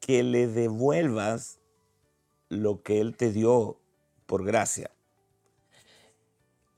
que 0.00 0.22
le 0.22 0.46
devuelvas 0.46 1.60
lo 2.48 2.82
que 2.82 3.00
Él 3.00 3.16
te 3.16 3.32
dio 3.32 3.80
por 4.26 4.44
gracia. 4.44 4.90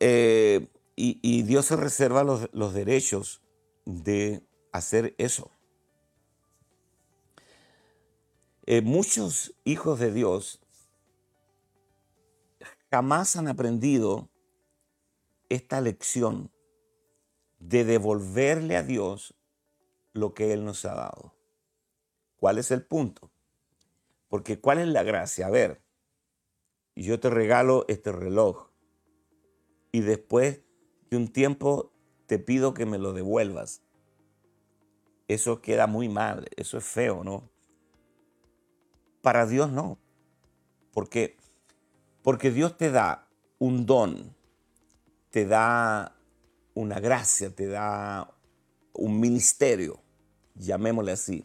Eh, 0.01 0.69
y, 0.97 1.43
Dios 1.43 1.65
se 1.67 1.77
reserva 1.77 2.25
los, 2.25 2.51
los 2.53 2.75
derechos 2.75 3.41
de 3.87 4.43
hacer 4.73 5.15
eso. 5.19 5.51
Eh, 8.67 8.83
muchos 8.83 9.55
hijos 9.65 9.99
de 9.99 10.13
Dios 10.13 10.61
jamás 12.91 13.37
han 13.37 13.49
aprendido 13.49 14.29
esta 15.49 15.81
lección 15.81 16.51
de 17.59 17.85
devolverle 17.85 18.77
a 18.77 18.83
Dios 18.83 19.35
lo 20.13 20.35
que 20.35 20.53
Él 20.53 20.65
nos 20.65 20.85
ha 20.85 20.95
dado. 20.95 21.35
¿Cuál 22.37 22.59
es 22.59 22.71
el 22.71 22.85
punto? 22.85 23.31
Porque 24.29 24.61
¿cuál 24.61 24.79
es 24.79 24.89
la 24.89 25.03
gracia? 25.03 25.47
A 25.47 25.51
ver, 25.51 25.83
yo 26.97 27.21
te 27.21 27.31
regalo 27.31 27.85
este 27.89 28.13
reloj 28.13 28.71
y 29.93 30.01
después 30.01 30.63
de 31.11 31.17
un 31.17 31.29
tiempo 31.29 31.93
te 32.27 32.39
pido 32.39 32.75
que 32.75 32.87
me 32.87 32.99
lo 32.99 33.13
devuelvas. 33.13 33.83
Eso 35.31 35.63
queda 35.63 35.87
muy 35.87 36.09
mal, 36.09 36.49
eso 36.57 36.77
es 36.77 36.85
feo, 36.85 37.23
¿no? 37.23 37.49
Para 39.23 39.47
Dios 39.47 39.71
no. 39.71 39.97
¿Por 40.93 41.09
qué? 41.09 41.37
Porque 42.25 42.51
Dios 42.51 42.77
te 42.77 42.91
da 42.91 43.29
un 43.61 43.87
don, 43.87 44.35
te 45.31 45.47
da 45.47 46.17
una 46.75 46.99
gracia, 46.99 47.55
te 47.55 47.69
da 47.69 48.29
un 48.93 49.21
ministerio, 49.21 50.01
llamémosle 50.57 51.13
así. 51.13 51.45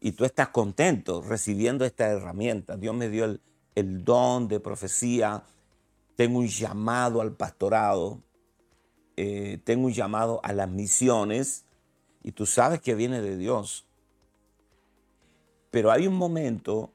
Y 0.00 0.10
tú 0.10 0.24
estás 0.24 0.48
contento 0.48 1.22
recibiendo 1.22 1.84
esta 1.84 2.08
herramienta. 2.08 2.76
Dios 2.76 2.92
me 2.92 3.08
dio 3.08 3.24
el, 3.24 3.40
el 3.76 4.04
don 4.04 4.48
de 4.48 4.58
profecía, 4.58 5.44
tengo 6.16 6.40
un 6.40 6.48
llamado 6.48 7.20
al 7.20 7.36
pastorado, 7.36 8.20
eh, 9.16 9.60
tengo 9.62 9.86
un 9.86 9.92
llamado 9.92 10.40
a 10.42 10.52
las 10.52 10.68
misiones 10.68 11.67
y 12.22 12.32
tú 12.32 12.46
sabes 12.46 12.80
que 12.80 12.94
viene 12.94 13.20
de 13.20 13.36
Dios. 13.36 13.86
Pero 15.70 15.90
hay 15.90 16.06
un 16.06 16.14
momento 16.14 16.92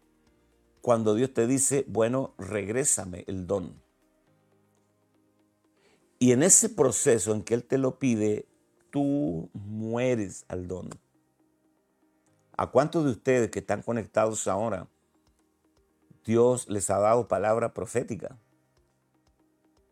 cuando 0.82 1.16
Dios 1.16 1.34
te 1.34 1.48
dice, 1.48 1.86
bueno, 1.88 2.34
regrésame 2.38 3.24
el 3.28 3.48
don. 3.48 3.82
Y 6.20 6.32
en 6.32 6.44
ese 6.44 6.70
proceso 6.70 7.34
en 7.34 7.44
que 7.44 7.54
Él 7.54 7.64
te 7.64 7.78
lo 7.78 8.00
pide, 8.00 8.48
tú 8.90 9.50
mueres 9.54 10.46
al 10.48 10.68
don. 10.68 10.90
¿A 12.56 12.70
cuántos 12.72 13.06
de 13.06 13.12
ustedes 13.12 13.50
que 13.50 13.60
están 13.60 13.82
conectados 13.82 14.48
ahora, 14.48 14.88
Dios 16.26 16.70
les 16.70 16.90
ha 16.90 17.00
dado 17.00 17.28
palabra 17.28 17.74
profética? 17.74 18.40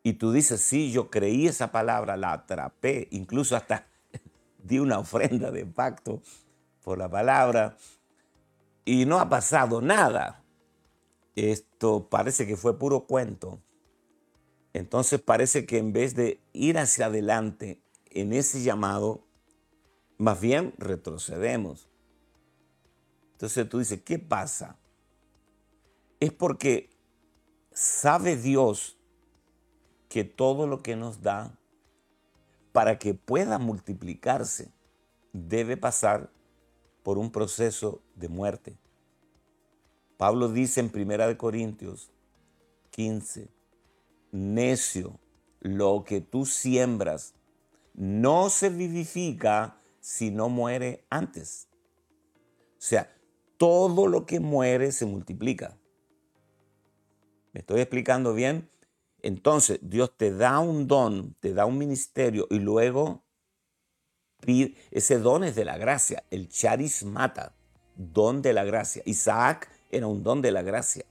y 0.04 0.14
tú 0.14 0.32
dices, 0.32 0.62
sí, 0.62 0.92
yo 0.92 1.10
creí 1.10 1.48
esa 1.48 1.72
palabra, 1.72 2.18
la 2.18 2.34
atrapé, 2.34 3.08
incluso 3.12 3.56
hasta 3.56 3.88
di 4.64 4.80
una 4.80 5.00
ofrenda 5.00 5.52
de 5.52 5.66
pacto 5.66 6.22
por 6.84 6.98
la 6.98 7.10
palabra 7.10 7.78
y 8.86 9.06
no 9.06 9.20
ha 9.20 9.30
pasado 9.30 9.82
nada. 9.82 10.44
Esto 11.36 12.10
parece 12.10 12.46
que 12.46 12.58
fue 12.58 12.78
puro 12.78 13.06
cuento. 13.06 13.62
Entonces 14.74 15.22
parece 15.22 15.66
que 15.66 15.78
en 15.78 15.94
vez 15.94 16.16
de 16.16 16.42
ir 16.54 16.78
hacia 16.78 17.08
adelante 17.08 17.82
en 18.06 18.34
ese 18.34 18.62
llamado, 18.64 19.26
más 20.18 20.40
bien 20.40 20.74
retrocedemos. 20.78 21.90
Entonces 23.34 23.68
tú 23.68 23.80
dices, 23.80 24.02
¿qué 24.04 24.20
pasa? 24.20 24.78
Es 26.20 26.32
porque 26.32 26.90
sabe 27.72 28.36
Dios 28.36 28.98
que 30.10 30.24
todo 30.24 30.68
lo 30.68 30.84
que 30.84 30.96
nos 30.96 31.22
da, 31.22 31.58
para 32.72 32.98
que 33.00 33.14
pueda 33.14 33.58
multiplicarse, 33.58 34.72
debe 35.34 35.78
pasar 35.78 36.32
por 37.04 37.18
un 37.18 37.32
proceso 37.32 38.02
de 38.16 38.30
muerte. 38.30 38.78
Pablo 40.18 40.50
dice 40.50 40.80
en 40.82 40.92
1 40.94 41.38
Corintios 41.38 42.12
15, 42.92 43.50
necio, 44.32 45.20
lo 45.60 46.04
que 46.04 46.22
tú 46.22 46.46
siembras 46.46 47.34
no 47.94 48.50
se 48.50 48.70
vivifica 48.70 49.78
si 50.00 50.32
no 50.32 50.50
muere 50.50 51.06
antes. 51.10 51.68
O 52.74 52.84
sea, 52.84 53.16
todo 53.58 54.08
lo 54.08 54.26
que 54.26 54.40
muere 54.40 54.92
se 54.92 55.06
multiplica. 55.06 55.78
¿Me 57.54 57.60
estoy 57.62 57.82
explicando 57.82 58.34
bien? 58.34 58.70
Entonces 59.24 59.80
Dios 59.82 60.12
te 60.18 60.32
da 60.32 60.60
un 60.60 60.88
don, 60.88 61.36
te 61.40 61.54
da 61.54 61.66
un 61.66 61.78
ministerio 61.78 62.48
y 62.50 62.60
luego 62.60 63.24
ese 64.92 65.20
don 65.20 65.44
es 65.44 65.56
de 65.56 65.66
la 65.66 65.78
gracia, 65.78 66.24
el 66.32 66.50
charis 66.50 67.04
mata, 67.04 67.54
don 67.96 68.42
de 68.42 68.54
la 68.54 68.64
gracia. 68.64 69.04
Isaac 69.06 69.70
era 69.92 70.08
un 70.08 70.24
don 70.24 70.42
de 70.42 70.52
la 70.52 70.64
gracia, 70.64 71.06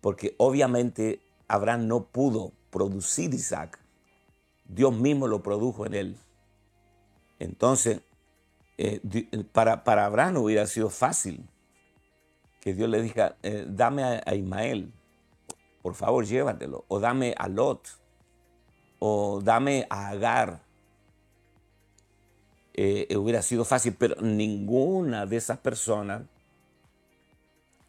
porque 0.00 0.34
obviamente 0.38 1.20
Abraham 1.48 1.88
no 1.88 2.04
pudo 2.04 2.52
producir 2.70 3.34
Isaac, 3.34 3.78
Dios 4.64 4.94
mismo 4.94 5.26
lo 5.26 5.42
produjo 5.42 5.86
en 5.86 5.94
él. 5.94 6.16
Entonces, 7.40 8.00
eh, 8.78 9.00
para, 9.52 9.82
para, 9.82 10.06
Abraham 10.06 10.36
hubiera 10.36 10.66
sido 10.66 10.88
fácil 10.88 11.44
que 12.60 12.72
Dios 12.74 12.88
le 12.88 13.02
dijera, 13.02 13.36
eh, 13.42 13.66
dame 13.68 14.04
a 14.04 14.34
Ismael, 14.34 14.92
por 15.82 15.94
favor 15.94 16.24
llévatelo, 16.24 16.84
o 16.88 17.00
dame 17.00 17.34
a 17.36 17.48
Lot, 17.48 17.88
o 18.98 19.40
dame 19.42 19.86
a 19.90 20.08
Agar. 20.08 20.62
Eh, 22.74 23.14
hubiera 23.16 23.42
sido 23.42 23.64
fácil, 23.64 23.94
pero 23.98 24.16
ninguna 24.22 25.26
de 25.26 25.36
esas 25.36 25.58
personas 25.58 26.22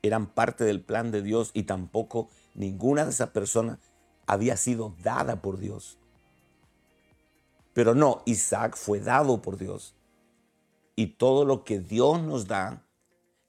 eran 0.02 0.28
parte 0.28 0.66
del 0.66 0.82
plan 0.82 1.12
de 1.12 1.22
Dios 1.22 1.52
y 1.54 1.64
tampoco 1.64 2.30
ninguna 2.54 3.06
de 3.06 3.12
esas 3.12 3.30
personas 3.30 3.80
había 4.28 4.58
sido 4.58 4.96
dada 5.02 5.42
por 5.42 5.58
Dios. 5.58 5.98
Pero 7.74 7.96
no, 7.96 8.22
Isaac 8.26 8.76
fue 8.76 9.00
dado 9.00 9.42
por 9.42 9.58
Dios. 9.58 9.96
Y 10.96 11.08
todo 11.08 11.46
lo 11.46 11.64
que 11.64 11.80
Dios 11.80 12.22
nos 12.22 12.48
da, 12.48 12.86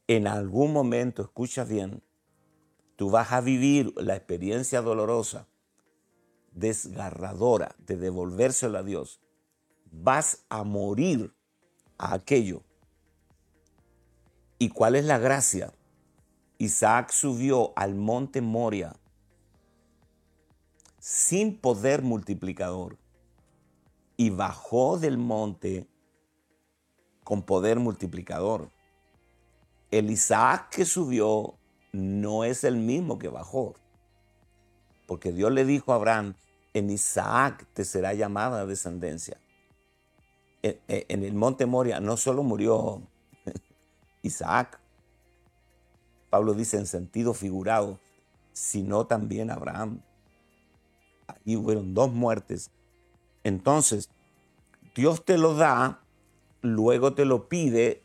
en 0.06 0.26
algún 0.26 0.72
momento, 0.72 1.22
escucha 1.22 1.64
bien, 1.64 2.02
tú 2.96 3.10
vas 3.10 3.32
a 3.32 3.40
vivir 3.40 3.92
la 3.96 4.16
experiencia 4.16 4.80
dolorosa, 4.80 5.46
desgarradora 6.52 7.74
de 7.78 7.96
devolvérselo 7.96 8.78
a 8.78 8.82
Dios. 8.82 9.20
Vas 9.90 10.44
a 10.48 10.64
morir 10.64 11.34
a 11.98 12.14
aquello. 12.14 12.62
¿Y 14.58 14.70
cuál 14.70 14.94
es 14.96 15.04
la 15.04 15.18
gracia? 15.18 15.72
Isaac 16.58 17.10
subió 17.10 17.72
al 17.76 17.94
monte 17.94 18.40
Moria 18.40 18.96
sin 21.00 21.58
poder 21.58 22.02
multiplicador 22.02 22.96
y 24.16 24.30
bajó 24.30 24.98
del 24.98 25.18
monte 25.18 25.86
con 27.24 27.42
poder 27.42 27.78
multiplicador. 27.78 28.70
El 29.90 30.10
Isaac 30.10 30.70
que 30.70 30.84
subió 30.84 31.58
no 31.94 32.42
es 32.42 32.64
el 32.64 32.76
mismo 32.76 33.18
que 33.18 33.28
bajó. 33.28 33.74
Porque 35.06 35.32
Dios 35.32 35.52
le 35.52 35.64
dijo 35.64 35.92
a 35.92 35.96
Abraham, 35.96 36.34
en 36.72 36.90
Isaac 36.90 37.66
te 37.72 37.84
será 37.84 38.14
llamada 38.14 38.66
descendencia. 38.66 39.38
E, 40.62 40.80
e, 40.88 41.06
en 41.08 41.22
el 41.22 41.34
monte 41.34 41.66
Moria 41.66 42.00
no 42.00 42.16
solo 42.16 42.42
murió 42.42 43.00
Isaac, 44.22 44.80
Pablo 46.30 46.54
dice 46.54 46.78
en 46.78 46.86
sentido 46.86 47.32
figurado, 47.32 48.00
sino 48.52 49.06
también 49.06 49.52
Abraham. 49.52 50.00
Ahí 51.28 51.56
fueron 51.56 51.94
dos 51.94 52.12
muertes. 52.12 52.72
Entonces, 53.44 54.10
Dios 54.96 55.24
te 55.24 55.38
lo 55.38 55.54
da, 55.54 56.02
luego 56.60 57.14
te 57.14 57.24
lo 57.24 57.48
pide 57.48 58.02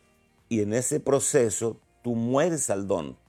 y 0.48 0.60
en 0.60 0.74
ese 0.74 1.00
proceso 1.00 1.80
tú 2.02 2.14
mueres 2.14 2.70
al 2.70 2.86
don 2.86 3.19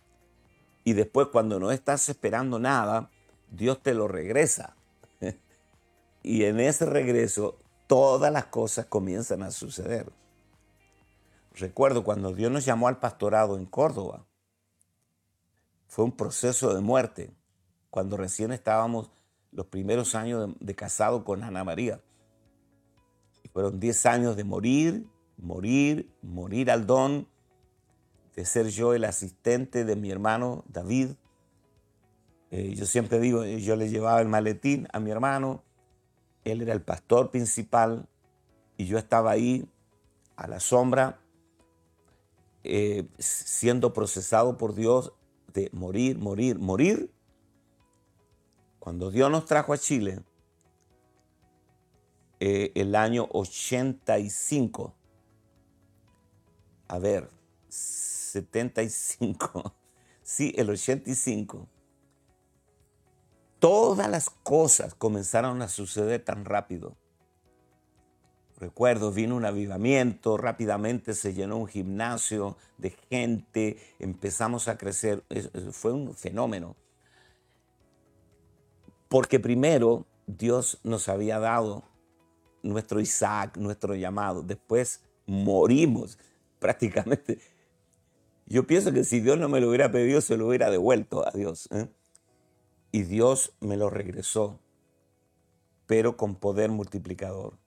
y 0.83 0.93
después 0.93 1.27
cuando 1.27 1.59
no 1.59 1.71
estás 1.71 2.09
esperando 2.09 2.59
nada, 2.59 3.09
Dios 3.49 3.81
te 3.81 3.93
lo 3.93 4.07
regresa. 4.07 4.75
y 6.23 6.43
en 6.43 6.59
ese 6.59 6.85
regreso 6.85 7.59
todas 7.87 8.31
las 8.31 8.45
cosas 8.45 8.85
comienzan 8.85 9.43
a 9.43 9.51
suceder. 9.51 10.11
Recuerdo 11.53 12.03
cuando 12.03 12.33
Dios 12.33 12.51
nos 12.51 12.65
llamó 12.65 12.87
al 12.87 12.99
pastorado 12.99 13.57
en 13.57 13.65
Córdoba, 13.65 14.25
fue 15.87 16.05
un 16.05 16.13
proceso 16.13 16.73
de 16.73 16.79
muerte, 16.79 17.31
cuando 17.89 18.15
recién 18.15 18.53
estábamos 18.53 19.11
los 19.51 19.65
primeros 19.65 20.15
años 20.15 20.55
de, 20.59 20.75
casado 20.75 21.25
con 21.25 21.43
Ana 21.43 21.65
María. 21.65 21.99
Fueron 23.51 23.81
10 23.81 24.05
años 24.05 24.37
de 24.37 24.45
morir, 24.45 25.05
morir, 25.37 26.09
morir 26.21 26.71
al 26.71 26.87
don, 26.87 27.27
de 28.35 28.45
ser 28.45 28.67
yo 28.67 28.93
el 28.93 29.03
asistente 29.03 29.85
de 29.85 29.95
mi 29.95 30.11
hermano 30.11 30.63
David. 30.67 31.11
Eh, 32.51 32.73
yo 32.75 32.85
siempre 32.85 33.19
digo, 33.19 33.43
eh, 33.43 33.61
yo 33.61 33.75
le 33.75 33.89
llevaba 33.89 34.21
el 34.21 34.27
maletín 34.27 34.87
a 34.93 34.99
mi 34.99 35.11
hermano, 35.11 35.63
él 36.43 36.61
era 36.61 36.73
el 36.73 36.81
pastor 36.81 37.31
principal 37.31 38.07
y 38.77 38.85
yo 38.85 38.97
estaba 38.97 39.31
ahí 39.31 39.69
a 40.35 40.47
la 40.47 40.59
sombra, 40.59 41.19
eh, 42.63 43.07
siendo 43.17 43.93
procesado 43.93 44.57
por 44.57 44.75
Dios 44.75 45.13
de 45.53 45.69
morir, 45.71 46.17
morir, 46.17 46.59
morir. 46.59 47.11
Cuando 48.79 49.11
Dios 49.11 49.29
nos 49.29 49.45
trajo 49.45 49.73
a 49.73 49.77
Chile, 49.77 50.23
el 52.39 52.95
año 52.95 53.27
85, 53.31 54.95
a 56.87 56.97
ver, 56.97 57.29
75, 58.31 59.75
sí, 60.23 60.53
el 60.57 60.69
85, 60.69 61.67
todas 63.59 64.09
las 64.09 64.29
cosas 64.29 64.95
comenzaron 64.95 65.61
a 65.61 65.67
suceder 65.67 66.23
tan 66.23 66.45
rápido. 66.45 66.95
Recuerdo, 68.57 69.11
vino 69.11 69.35
un 69.35 69.45
avivamiento, 69.45 70.37
rápidamente 70.37 71.15
se 71.15 71.33
llenó 71.33 71.57
un 71.57 71.67
gimnasio 71.67 72.57
de 72.77 72.91
gente, 73.09 73.77
empezamos 73.97 74.67
a 74.67 74.77
crecer, 74.77 75.23
fue 75.71 75.91
un 75.91 76.13
fenómeno. 76.13 76.75
Porque 79.09 79.39
primero 79.39 80.05
Dios 80.27 80.79
nos 80.83 81.09
había 81.09 81.39
dado 81.39 81.83
nuestro 82.63 82.99
Isaac, 82.99 83.57
nuestro 83.57 83.95
llamado, 83.95 84.43
después 84.43 85.03
morimos 85.25 86.19
prácticamente 86.59 87.39
yo 88.51 88.67
pienso 88.67 88.91
que 88.91 89.05
si 89.05 89.21
Dios 89.21 89.39
no 89.39 89.47
me 89.47 89.61
lo 89.61 89.69
hubiera 89.69 89.91
pedido, 89.91 90.19
se 90.19 90.35
lo 90.35 90.47
hubiera 90.47 90.69
devuelto 90.69 91.25
a 91.25 91.31
Dios. 91.31 91.69
¿eh? 91.71 91.87
Y 92.91 93.03
Dios 93.03 93.53
me 93.61 93.77
lo 93.77 93.89
regresó, 93.89 94.59
pero 95.85 96.17
con 96.17 96.35
poder 96.35 96.69
multiplicador. 96.69 97.57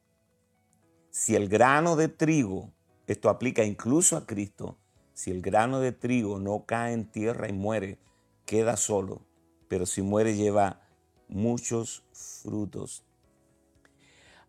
Si 1.10 1.36
el 1.36 1.48
grano 1.48 1.96
de 1.96 2.08
trigo, 2.08 2.70
esto 3.06 3.30
aplica 3.30 3.64
incluso 3.64 4.16
a 4.18 4.26
Cristo, 4.26 4.76
si 5.14 5.30
el 5.30 5.40
grano 5.40 5.80
de 5.80 5.92
trigo 5.92 6.38
no 6.38 6.66
cae 6.66 6.92
en 6.92 7.10
tierra 7.10 7.48
y 7.48 7.54
muere, 7.54 7.98
queda 8.44 8.76
solo, 8.76 9.22
pero 9.68 9.86
si 9.86 10.02
muere 10.02 10.36
lleva 10.36 10.82
muchos 11.28 12.04
frutos. 12.12 13.06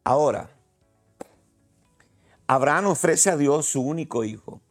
Ahora, 0.04 0.50
Abraham 2.45 2.88
ofrece 2.88 3.30
a 3.30 3.38
Dios 3.38 3.67
su 3.67 3.82
único 3.82 4.26
hijo 4.26 4.62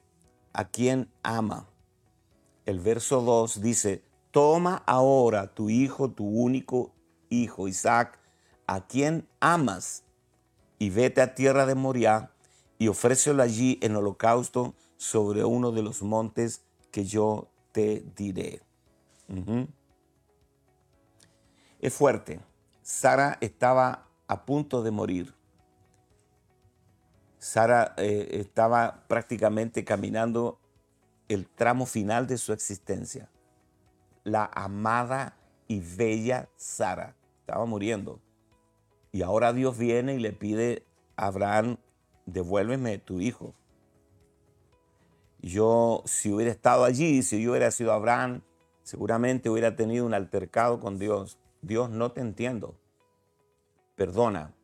a 0.54 0.64
quien 0.64 1.10
ama. 1.22 1.68
El 2.64 2.80
verso 2.80 3.20
2 3.20 3.60
dice, 3.60 4.02
toma 4.30 4.82
ahora 4.86 5.52
tu 5.52 5.68
hijo, 5.68 6.10
tu 6.10 6.26
único 6.26 6.92
hijo, 7.28 7.68
Isaac, 7.68 8.18
a 8.66 8.86
quien 8.86 9.28
amas, 9.40 10.04
y 10.78 10.90
vete 10.90 11.20
a 11.20 11.34
tierra 11.34 11.66
de 11.66 11.74
Moriah 11.74 12.30
y 12.78 12.88
ofrécelo 12.88 13.42
allí 13.42 13.78
en 13.82 13.96
holocausto 13.96 14.74
sobre 14.96 15.44
uno 15.44 15.72
de 15.72 15.82
los 15.82 16.02
montes 16.02 16.62
que 16.90 17.04
yo 17.04 17.48
te 17.72 18.04
diré. 18.16 18.62
Es 21.80 21.92
fuerte. 21.92 22.40
Sara 22.82 23.38
estaba 23.40 24.08
a 24.26 24.44
punto 24.44 24.82
de 24.82 24.90
morir. 24.90 25.34
Sara 27.44 27.92
eh, 27.98 28.40
estaba 28.40 29.04
prácticamente 29.06 29.84
caminando 29.84 30.58
el 31.28 31.46
tramo 31.46 31.84
final 31.84 32.26
de 32.26 32.38
su 32.38 32.54
existencia. 32.54 33.28
La 34.24 34.50
amada 34.54 35.36
y 35.68 35.80
bella 35.80 36.48
Sara 36.56 37.14
estaba 37.40 37.66
muriendo. 37.66 38.18
Y 39.12 39.20
ahora 39.20 39.52
Dios 39.52 39.76
viene 39.76 40.14
y 40.14 40.20
le 40.20 40.32
pide 40.32 40.86
a 41.16 41.26
Abraham, 41.26 41.76
devuélveme 42.24 42.96
tu 42.96 43.20
hijo. 43.20 43.52
Yo, 45.42 46.02
si 46.06 46.32
hubiera 46.32 46.50
estado 46.50 46.84
allí, 46.84 47.22
si 47.22 47.42
yo 47.42 47.50
hubiera 47.50 47.70
sido 47.70 47.92
Abraham, 47.92 48.40
seguramente 48.84 49.50
hubiera 49.50 49.76
tenido 49.76 50.06
un 50.06 50.14
altercado 50.14 50.80
con 50.80 50.98
Dios. 50.98 51.38
Dios, 51.60 51.90
no 51.90 52.10
te 52.10 52.22
entiendo. 52.22 52.74
Perdona, 53.96 54.54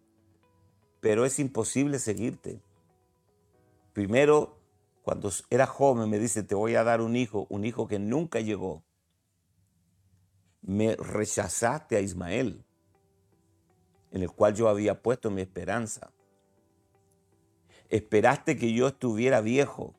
pero 1.02 1.26
es 1.26 1.38
imposible 1.38 1.98
seguirte. 1.98 2.62
Primero, 3.92 4.58
cuando 5.02 5.30
era 5.50 5.66
joven, 5.66 6.08
me 6.08 6.18
dice, 6.18 6.42
te 6.42 6.54
voy 6.54 6.74
a 6.74 6.84
dar 6.84 7.00
un 7.00 7.16
hijo, 7.16 7.46
un 7.50 7.64
hijo 7.64 7.88
que 7.88 7.98
nunca 7.98 8.40
llegó. 8.40 8.84
Me 10.62 10.94
rechazaste 10.96 11.96
a 11.96 12.00
Ismael, 12.00 12.64
en 14.10 14.22
el 14.22 14.30
cual 14.30 14.54
yo 14.54 14.68
había 14.68 15.02
puesto 15.02 15.30
mi 15.30 15.40
esperanza. 15.40 16.12
Esperaste 17.88 18.56
que 18.56 18.72
yo 18.72 18.88
estuviera 18.88 19.40
viejo, 19.40 19.94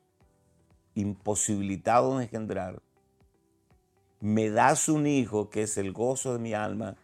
imposibilitado 0.94 2.16
de 2.16 2.24
engendrar. 2.24 2.82
Me 4.20 4.50
das 4.50 4.88
un 4.88 5.06
hijo 5.06 5.50
que 5.50 5.62
es 5.62 5.76
el 5.76 5.92
gozo 5.92 6.32
de 6.32 6.38
mi 6.38 6.54
alma 6.54 6.96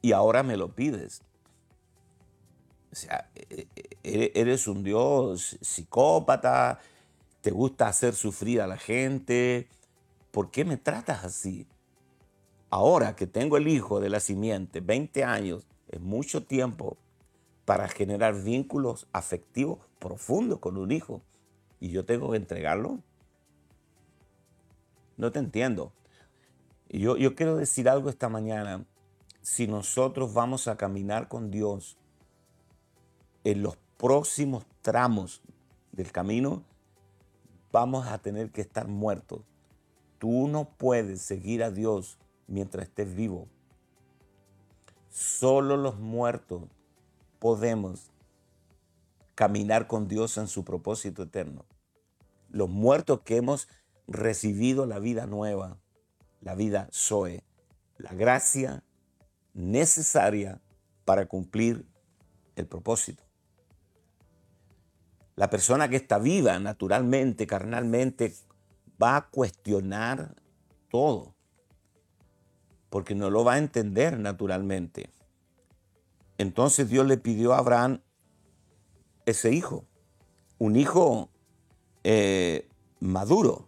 y 0.00 0.12
ahora 0.12 0.42
me 0.42 0.56
lo 0.56 0.74
pides. 0.74 1.22
O 2.92 2.94
sea, 2.94 3.30
e, 3.34 3.66
e, 4.04 4.32
eres 4.34 4.68
un 4.68 4.84
Dios 4.84 5.56
psicópata, 5.62 6.78
te 7.40 7.50
gusta 7.50 7.88
hacer 7.88 8.14
sufrir 8.14 8.60
a 8.60 8.66
la 8.66 8.76
gente. 8.76 9.68
¿Por 10.30 10.50
qué 10.50 10.64
me 10.64 10.76
tratas 10.76 11.24
así? 11.24 11.66
Ahora 12.70 13.16
que 13.16 13.26
tengo 13.26 13.56
el 13.56 13.68
hijo 13.68 14.00
de 14.00 14.10
la 14.10 14.20
simiente, 14.20 14.80
20 14.80 15.24
años, 15.24 15.66
es 15.88 16.00
mucho 16.00 16.44
tiempo 16.44 16.96
para 17.64 17.88
generar 17.88 18.42
vínculos 18.42 19.06
afectivos 19.12 19.78
profundos 19.98 20.58
con 20.58 20.76
un 20.76 20.92
hijo. 20.92 21.22
¿Y 21.80 21.90
yo 21.90 22.04
tengo 22.04 22.30
que 22.30 22.36
entregarlo? 22.36 23.00
No 25.16 25.32
te 25.32 25.38
entiendo. 25.38 25.92
Yo, 26.88 27.16
yo 27.16 27.34
quiero 27.34 27.56
decir 27.56 27.88
algo 27.88 28.08
esta 28.08 28.28
mañana. 28.28 28.84
Si 29.40 29.66
nosotros 29.66 30.32
vamos 30.32 30.68
a 30.68 30.76
caminar 30.76 31.28
con 31.28 31.50
Dios, 31.50 31.98
en 33.44 33.62
los 33.62 33.76
próximos 33.96 34.66
tramos 34.82 35.42
del 35.92 36.10
camino 36.12 36.64
vamos 37.72 38.06
a 38.06 38.18
tener 38.18 38.50
que 38.50 38.60
estar 38.60 38.86
muertos. 38.86 39.40
Tú 40.18 40.46
no 40.48 40.68
puedes 40.76 41.22
seguir 41.22 41.64
a 41.64 41.70
Dios 41.70 42.18
mientras 42.46 42.86
estés 42.86 43.14
vivo. 43.14 43.48
Solo 45.08 45.76
los 45.76 45.98
muertos 45.98 46.62
podemos 47.38 48.12
caminar 49.34 49.86
con 49.88 50.06
Dios 50.06 50.36
en 50.38 50.46
su 50.46 50.64
propósito 50.64 51.24
eterno. 51.24 51.64
Los 52.50 52.68
muertos 52.68 53.22
que 53.22 53.36
hemos 53.36 53.68
recibido 54.06 54.86
la 54.86 54.98
vida 54.98 55.26
nueva, 55.26 55.78
la 56.40 56.54
vida 56.54 56.88
Zoe, 56.92 57.42
la 57.96 58.12
gracia 58.12 58.84
necesaria 59.54 60.60
para 61.04 61.26
cumplir 61.26 61.86
el 62.56 62.66
propósito. 62.66 63.22
La 65.34 65.48
persona 65.48 65.88
que 65.88 65.96
está 65.96 66.18
viva 66.18 66.58
naturalmente, 66.58 67.46
carnalmente, 67.46 68.34
va 69.02 69.16
a 69.16 69.28
cuestionar 69.30 70.34
todo, 70.90 71.34
porque 72.90 73.14
no 73.14 73.30
lo 73.30 73.44
va 73.44 73.54
a 73.54 73.58
entender 73.58 74.18
naturalmente. 74.18 75.10
Entonces 76.36 76.88
Dios 76.90 77.06
le 77.06 77.16
pidió 77.16 77.54
a 77.54 77.58
Abraham 77.58 78.00
ese 79.24 79.52
hijo, 79.52 79.86
un 80.58 80.76
hijo 80.76 81.30
eh, 82.04 82.68
maduro, 83.00 83.66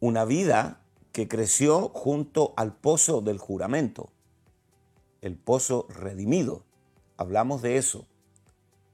una 0.00 0.24
vida 0.24 0.80
que 1.12 1.28
creció 1.28 1.88
junto 1.90 2.54
al 2.56 2.74
pozo 2.74 3.20
del 3.20 3.38
juramento, 3.38 4.10
el 5.20 5.36
pozo 5.36 5.86
redimido. 5.90 6.64
Hablamos 7.16 7.60
de 7.62 7.76
eso 7.76 8.06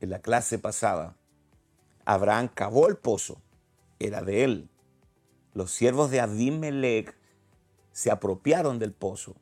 en 0.04 0.10
la 0.10 0.20
clase 0.20 0.58
pasada, 0.58 1.16
Abraham 2.04 2.48
cavó 2.52 2.88
el 2.88 2.96
pozo, 2.96 3.40
era 3.98 4.22
de 4.22 4.44
él. 4.44 4.68
Los 5.54 5.70
siervos 5.70 6.10
de 6.10 6.20
Abimelech 6.20 7.16
se 7.92 8.10
apropiaron 8.10 8.78
del 8.78 8.92
pozo, 8.92 9.34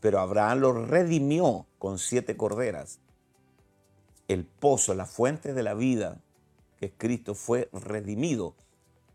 pero 0.00 0.20
Abraham 0.20 0.58
lo 0.60 0.72
redimió 0.86 1.66
con 1.78 1.98
siete 1.98 2.36
corderas. 2.36 3.00
El 4.28 4.46
pozo, 4.46 4.94
la 4.94 5.04
fuente 5.04 5.52
de 5.52 5.62
la 5.62 5.74
vida, 5.74 6.22
que 6.78 6.86
es 6.86 6.92
Cristo, 6.96 7.34
fue 7.34 7.68
redimido. 7.72 8.54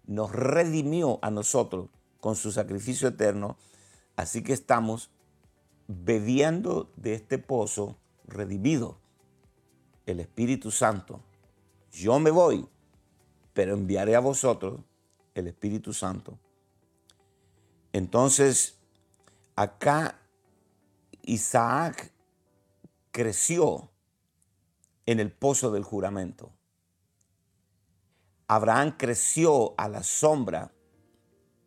Nos 0.05 0.31
redimió 0.31 1.17
a 1.23 1.31
nosotros 1.31 1.89
con 2.19 2.35
su 2.35 2.51
sacrificio 2.51 3.07
eterno. 3.07 3.57
Así 4.15 4.43
que 4.43 4.53
estamos 4.53 5.09
bebiendo 5.87 6.91
de 6.97 7.15
este 7.15 7.39
pozo 7.39 7.97
redimido. 8.27 8.99
El 10.05 10.19
Espíritu 10.19 10.71
Santo. 10.71 11.21
Yo 11.91 12.19
me 12.19 12.31
voy, 12.31 12.67
pero 13.53 13.73
enviaré 13.73 14.15
a 14.15 14.19
vosotros 14.19 14.81
el 15.33 15.47
Espíritu 15.47 15.93
Santo. 15.93 16.37
Entonces, 17.93 18.77
acá 19.55 20.19
Isaac 21.23 22.11
creció 23.11 23.89
en 25.05 25.19
el 25.19 25.31
pozo 25.31 25.71
del 25.71 25.83
juramento. 25.83 26.51
Abraham 28.47 28.95
creció 28.97 29.73
a 29.77 29.87
la 29.87 30.03
sombra 30.03 30.71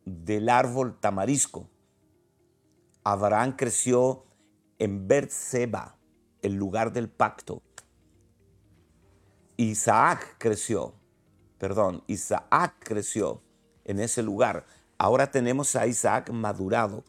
del 0.04 0.48
árbol 0.48 0.98
tamarisco. 1.00 1.68
Abraham 3.02 3.56
creció 3.56 4.26
en 4.78 5.08
Berseba, 5.08 5.96
el 6.42 6.54
lugar 6.54 6.92
del 6.92 7.08
pacto. 7.08 7.62
Isaac 9.60 10.36
creció, 10.38 10.94
perdón, 11.58 12.04
Isaac 12.06 12.76
creció 12.78 13.42
en 13.84 13.98
ese 13.98 14.22
lugar. 14.22 14.64
Ahora 14.98 15.32
tenemos 15.32 15.74
a 15.74 15.88
Isaac 15.88 16.30
madurado, 16.30 17.02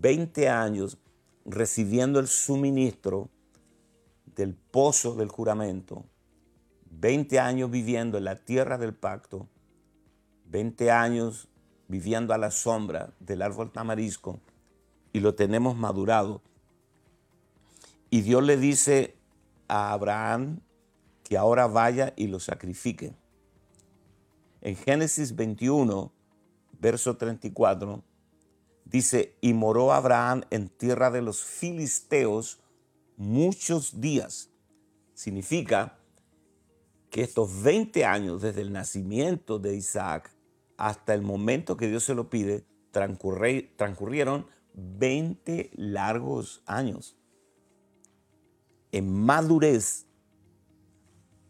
20 0.00 0.48
años 0.48 0.98
recibiendo 1.44 2.18
el 2.18 2.26
suministro 2.26 3.30
del 4.34 4.56
pozo 4.56 5.14
del 5.14 5.28
juramento, 5.28 6.04
20 6.90 7.38
años 7.38 7.70
viviendo 7.70 8.18
en 8.18 8.24
la 8.24 8.44
tierra 8.44 8.78
del 8.78 8.92
pacto, 8.92 9.46
20 10.46 10.90
años 10.90 11.48
viviendo 11.86 12.34
a 12.34 12.38
la 12.38 12.50
sombra 12.50 13.14
del 13.20 13.42
árbol 13.42 13.70
tamarisco 13.70 14.40
y 15.12 15.20
lo 15.20 15.36
tenemos 15.36 15.76
madurado. 15.76 16.42
Y 18.10 18.22
Dios 18.22 18.42
le 18.42 18.56
dice 18.56 19.14
a 19.68 19.92
Abraham 19.92 20.62
que 21.26 21.36
ahora 21.36 21.66
vaya 21.66 22.12
y 22.16 22.28
lo 22.28 22.38
sacrifique. 22.38 23.12
En 24.60 24.76
Génesis 24.76 25.34
21, 25.34 26.12
verso 26.78 27.16
34, 27.16 28.04
dice, 28.84 29.36
y 29.40 29.52
moró 29.52 29.92
Abraham 29.92 30.44
en 30.50 30.68
tierra 30.68 31.10
de 31.10 31.22
los 31.22 31.42
filisteos 31.42 32.60
muchos 33.16 34.00
días. 34.00 34.50
Significa 35.14 35.98
que 37.10 37.22
estos 37.22 37.60
20 37.60 38.04
años 38.04 38.42
desde 38.42 38.60
el 38.60 38.72
nacimiento 38.72 39.58
de 39.58 39.74
Isaac 39.74 40.32
hasta 40.76 41.12
el 41.12 41.22
momento 41.22 41.76
que 41.76 41.88
Dios 41.88 42.04
se 42.04 42.14
lo 42.14 42.30
pide, 42.30 42.64
transcurrieron 42.92 44.46
20 44.74 45.72
largos 45.74 46.62
años. 46.66 47.16
En 48.92 49.12
madurez, 49.12 50.05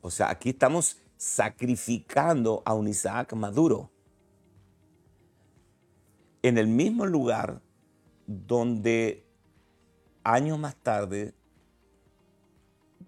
o 0.00 0.10
sea, 0.10 0.30
aquí 0.30 0.50
estamos 0.50 0.98
sacrificando 1.16 2.62
a 2.64 2.74
un 2.74 2.88
Isaac 2.88 3.32
maduro. 3.34 3.90
En 6.42 6.58
el 6.58 6.68
mismo 6.68 7.06
lugar 7.06 7.60
donde 8.26 9.26
años 10.22 10.58
más 10.58 10.76
tarde 10.76 11.34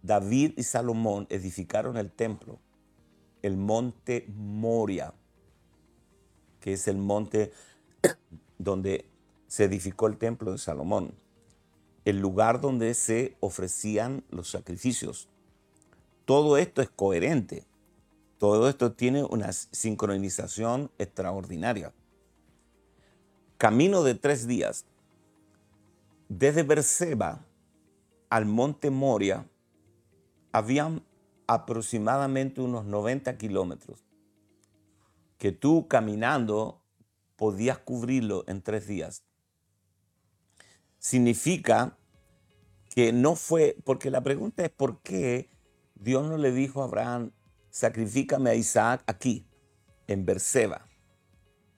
David 0.03 0.53
y 0.57 0.63
Salomón 0.63 1.27
edificaron 1.29 1.97
el 1.97 2.11
templo, 2.11 2.61
el 3.43 3.57
monte 3.57 4.27
Moria, 4.29 5.13
que 6.61 6.73
es 6.75 6.89
el 6.89 6.97
monte 6.97 7.53
donde 8.59 9.11
se 9.49 9.65
edificó 9.65 10.07
el 10.07 10.17
templo 10.17 10.53
de 10.53 10.59
Salomón, 10.59 11.15
el 12.05 12.21
lugar 12.21 12.61
donde 12.61 12.95
se 12.95 13.37
ofrecían 13.41 14.25
los 14.31 14.51
sacrificios. 14.51 15.29
Todo 16.29 16.59
esto 16.59 16.83
es 16.83 16.91
coherente, 16.91 17.65
todo 18.37 18.69
esto 18.69 18.93
tiene 18.93 19.25
una 19.25 19.51
sincronización 19.51 20.91
extraordinaria. 20.99 21.95
Camino 23.57 24.03
de 24.03 24.15
tres 24.15 24.47
días, 24.47 24.85
desde 26.29 26.65
Berseba 26.65 27.47
al 28.29 28.45
monte 28.45 28.91
Moria, 28.91 29.49
habían 30.53 31.03
aproximadamente 31.47 32.61
unos 32.61 32.85
90 32.85 33.39
kilómetros 33.39 34.05
que 35.39 35.51
tú 35.51 35.89
caminando 35.89 36.83
podías 37.37 37.79
cubrirlo 37.79 38.45
en 38.49 38.61
tres 38.61 38.87
días. 38.87 39.25
Significa 40.99 41.97
que 42.91 43.15
no 43.15 43.35
fue, 43.35 43.79
porque 43.83 44.11
la 44.11 44.21
pregunta 44.21 44.63
es 44.63 44.71
por 44.71 45.01
qué 45.01 45.49
Dios 45.99 46.27
no 46.29 46.37
le 46.37 46.53
dijo 46.53 46.83
a 46.83 46.85
Abraham, 46.85 47.33
sacrifícame 47.71 48.51
a 48.51 48.55
Isaac 48.55 49.03
aquí, 49.07 49.47
en 50.07 50.25
Berseba. 50.25 50.87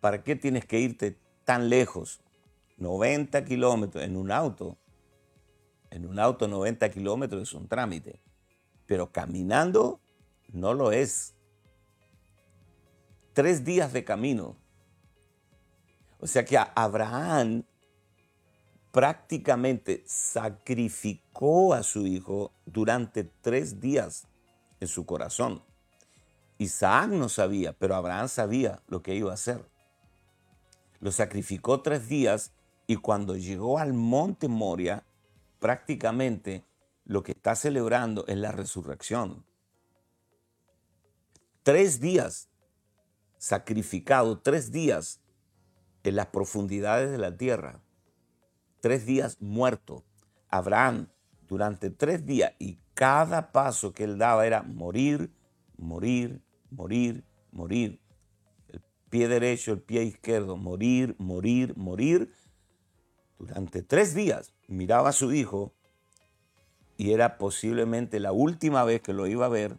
¿Para 0.01 0.23
qué 0.23 0.37
tienes 0.37 0.65
que 0.65 0.81
irte 0.81 1.19
tan 1.45 1.69
lejos? 1.69 2.21
90 2.79 3.45
kilómetros 3.45 4.05
en 4.05 4.17
un 4.17 4.31
auto. 4.31 4.79
En 5.91 6.07
un 6.07 6.19
auto 6.19 6.49
90 6.49 6.91
kilómetros 6.91 7.43
es 7.43 7.53
un 7.53 7.69
trámite 7.69 8.23
pero 8.91 9.13
caminando 9.13 10.01
no 10.53 10.75
lo 10.75 10.91
es. 10.91 11.37
Tres 13.33 13.65
días 13.65 13.93
de 13.93 14.03
camino. 14.03 14.57
O 16.19 16.27
sea 16.27 16.45
que 16.45 16.59
Abraham 16.59 17.63
prácticamente 18.93 20.03
sacrificó 20.07 21.75
a 21.75 21.83
su 21.83 22.07
hijo 22.07 22.53
durante 22.67 23.25
tres 23.25 23.81
días 23.81 24.27
en 24.81 24.89
su 24.89 25.07
corazón. 25.07 25.63
Isaac 26.59 27.11
no 27.11 27.29
sabía, 27.29 27.73
pero 27.73 27.95
Abraham 27.95 28.29
sabía 28.29 28.83
lo 28.89 29.03
que 29.03 29.15
iba 29.15 29.31
a 29.31 29.35
hacer. 29.35 29.65
Lo 31.01 31.13
sacrificó 31.13 31.81
tres 31.81 32.09
días 32.09 32.53
y 32.87 32.97
cuando 32.97 33.37
llegó 33.37 33.79
al 33.79 33.95
monte 33.95 34.49
Moria, 34.49 35.05
prácticamente 35.59 36.65
lo 37.05 37.23
que 37.23 37.33
está 37.33 37.55
celebrando 37.55 38.27
es 38.27 38.37
la 38.37 38.53
resurrección. 38.53 39.45
Tres 41.63 42.01
días 42.01 42.49
sacrificado, 43.39 44.39
tres 44.41 44.71
días 44.71 45.21
en 46.03 46.17
las 46.17 46.27
profundidades 46.27 47.11
de 47.11 47.19
la 47.19 47.37
tierra, 47.37 47.81
tres 48.81 49.07
días 49.07 49.41
muerto. 49.41 50.05
Abraham 50.49 51.09
durante 51.49 51.91
tres 51.91 52.27
días 52.27 52.53
y 52.59 52.79
cada 52.95 53.53
paso 53.53 53.93
que 53.93 54.05
él 54.05 54.19
daba 54.19 54.47
era 54.47 54.63
morir, 54.63 55.33
morir, 55.77 56.43
morir, 56.71 57.25
morir. 57.51 58.01
El 58.69 58.81
pie 59.09 59.29
derecho, 59.29 59.73
el 59.73 59.81
pie 59.81 60.05
izquierdo, 60.05 60.57
morir, 60.57 61.17
morir, 61.19 61.77
morir. 61.77 62.33
Durante 63.39 63.83
tres 63.83 64.15
días 64.15 64.53
miraba 64.69 65.11
a 65.11 65.13
su 65.13 65.33
hijo 65.33 65.73
y 66.97 67.13
era 67.13 67.39
posiblemente 67.39 68.21
la 68.21 68.33
última 68.33 68.85
vez 68.85 69.01
que 69.01 69.15
lo 69.15 69.27
iba 69.27 69.47
a 69.47 69.49
ver, 69.49 69.79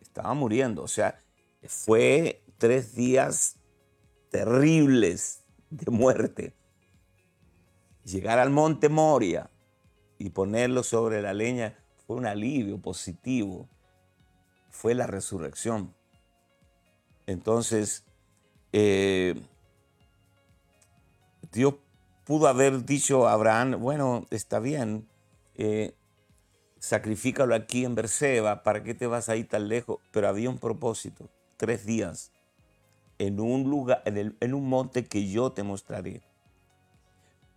estaba 0.00 0.32
muriendo. 0.32 0.82
O 0.82 0.88
sea, 0.88 1.22
fue 1.66 2.42
tres 2.56 2.94
días 2.94 3.56
terribles 4.30 5.44
de 5.68 5.90
muerte. 5.90 6.54
Llegar 8.10 8.40
al 8.40 8.50
monte 8.50 8.88
Moria 8.88 9.50
y 10.18 10.30
ponerlo 10.30 10.82
sobre 10.82 11.22
la 11.22 11.32
leña 11.32 11.78
fue 12.06 12.16
un 12.16 12.26
alivio 12.26 12.80
positivo. 12.82 13.68
Fue 14.70 14.94
la 14.94 15.06
resurrección. 15.06 15.94
Entonces, 17.26 18.04
eh, 18.72 19.40
Dios 21.52 21.74
pudo 22.24 22.48
haber 22.48 22.84
dicho 22.84 23.28
a 23.28 23.32
Abraham, 23.32 23.80
bueno, 23.80 24.26
está 24.30 24.58
bien, 24.58 25.08
eh, 25.54 25.94
sacrifícalo 26.80 27.54
aquí 27.54 27.84
en 27.84 27.94
Berseba, 27.94 28.64
¿para 28.64 28.82
qué 28.82 28.94
te 28.94 29.06
vas 29.06 29.28
ahí 29.28 29.44
tan 29.44 29.68
lejos? 29.68 29.98
Pero 30.10 30.26
había 30.26 30.50
un 30.50 30.58
propósito, 30.58 31.30
tres 31.56 31.86
días, 31.86 32.32
en 33.18 33.38
un 33.38 33.70
lugar, 33.70 34.02
en, 34.04 34.36
en 34.40 34.54
un 34.54 34.68
monte 34.68 35.04
que 35.04 35.28
yo 35.28 35.52
te 35.52 35.62
mostraré. 35.62 36.22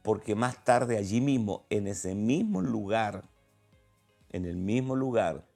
Porque 0.03 0.35
más 0.35 0.63
tarde 0.63 0.97
allí 0.97 1.19
mismo, 1.21 1.65
en 1.71 1.87
ese 1.87 2.13
mismo 2.13 2.61
lugar, 2.61 3.23
en 4.29 4.45
el 4.45 4.57
mismo 4.57 4.95
lugar, 4.95 5.47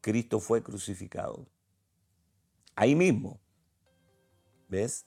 Cristo 0.00 0.40
fue 0.40 0.62
crucificado. 0.62 1.46
Ahí 2.74 2.94
mismo. 2.94 3.38
¿Ves? 4.68 5.06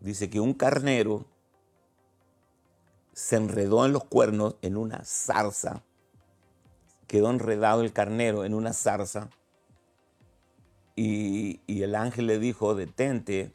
Dice 0.00 0.30
que 0.30 0.40
un 0.40 0.54
carnero 0.54 1.26
se 3.12 3.36
enredó 3.36 3.86
en 3.86 3.92
los 3.92 4.04
cuernos 4.04 4.56
en 4.62 4.76
una 4.76 5.02
zarza. 5.04 5.82
Quedó 7.06 7.30
enredado 7.30 7.82
el 7.82 7.92
carnero 7.92 8.44
en 8.44 8.52
una 8.52 8.72
zarza. 8.72 9.30
Y, 10.94 11.60
el 11.66 11.94
ángel 11.94 12.26
le 12.26 12.38
dijo, 12.38 12.74
detente, 12.74 13.54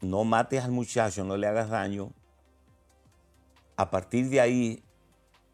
no 0.00 0.24
mates 0.24 0.64
al 0.64 0.72
muchacho, 0.72 1.24
no 1.24 1.36
le 1.36 1.46
hagas 1.46 1.70
daño. 1.70 2.12
A 3.76 3.90
partir 3.90 4.28
de 4.28 4.40
ahí, 4.40 4.82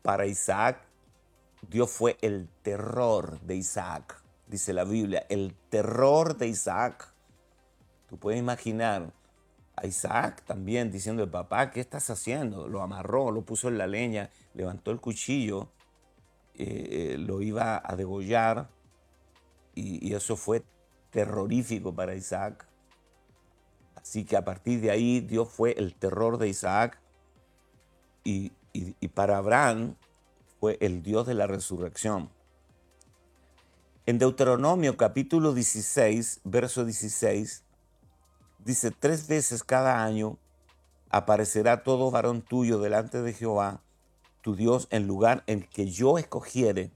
para 0.02 0.26
Isaac 0.26 0.88
Dios 1.66 1.90
fue 1.90 2.16
el 2.20 2.48
terror 2.62 3.40
de 3.40 3.56
Isaac, 3.56 4.22
dice 4.46 4.72
la 4.72 4.84
Biblia, 4.84 5.26
el 5.28 5.54
terror 5.70 6.36
de 6.36 6.48
Isaac. 6.48 7.12
Tú 8.08 8.16
puedes 8.18 8.38
imaginar 8.38 9.12
a 9.76 9.86
Isaac 9.86 10.42
también 10.44 10.90
diciendo 10.90 11.28
papá, 11.30 11.70
¿qué 11.70 11.80
estás 11.80 12.08
haciendo? 12.10 12.68
Lo 12.68 12.82
amarró, 12.82 13.30
lo 13.30 13.42
puso 13.42 13.68
en 13.68 13.78
la 13.78 13.86
leña, 13.86 14.30
levantó 14.54 14.90
el 14.90 15.00
cuchillo, 15.00 15.68
eh, 16.54 17.12
eh, 17.14 17.18
lo 17.18 17.42
iba 17.42 17.82
a 17.84 17.96
degollar 17.96 18.68
y, 19.74 20.14
eso 20.14 20.36
fue 20.36 20.64
terrorífico 21.10 21.94
para 21.94 22.14
Isaac. 22.14 22.66
Así 23.94 24.24
que 24.24 24.36
a 24.36 24.44
partir 24.44 24.80
de 24.80 24.90
ahí 24.90 25.20
Dios 25.20 25.48
fue 25.50 25.72
el 25.72 25.94
terror 25.94 26.38
de 26.38 26.48
Isaac 26.48 27.00
y, 28.28 29.08
para 29.08 29.38
Abraham 29.38 29.96
fue 30.60 30.76
el 30.80 31.02
Dios 31.02 31.26
de 31.26 31.34
la 31.34 31.46
resurrección. 31.46 32.30
En 34.04 34.18
Deuteronomio 34.18 34.96
capítulo 34.96 35.54
16, 35.54 36.40
verso 36.44 36.84
16, 36.84 37.64
dice, 38.64 38.90
tres 38.90 39.28
veces 39.28 39.64
cada 39.64 40.04
año 40.04 40.36
aparecerá 41.10 41.82
todo 41.82 42.10
varón 42.10 42.42
tuyo 42.42 42.78
delante 42.78 43.22
de 43.22 43.32
Jehová, 43.32 43.80
tu 44.42 44.54
Dios, 44.54 44.88
en 44.90 45.06
lugar 45.06 45.42
en 45.46 45.62
que 45.62 45.86
yo 45.90 46.18
escogiere, 46.18 46.90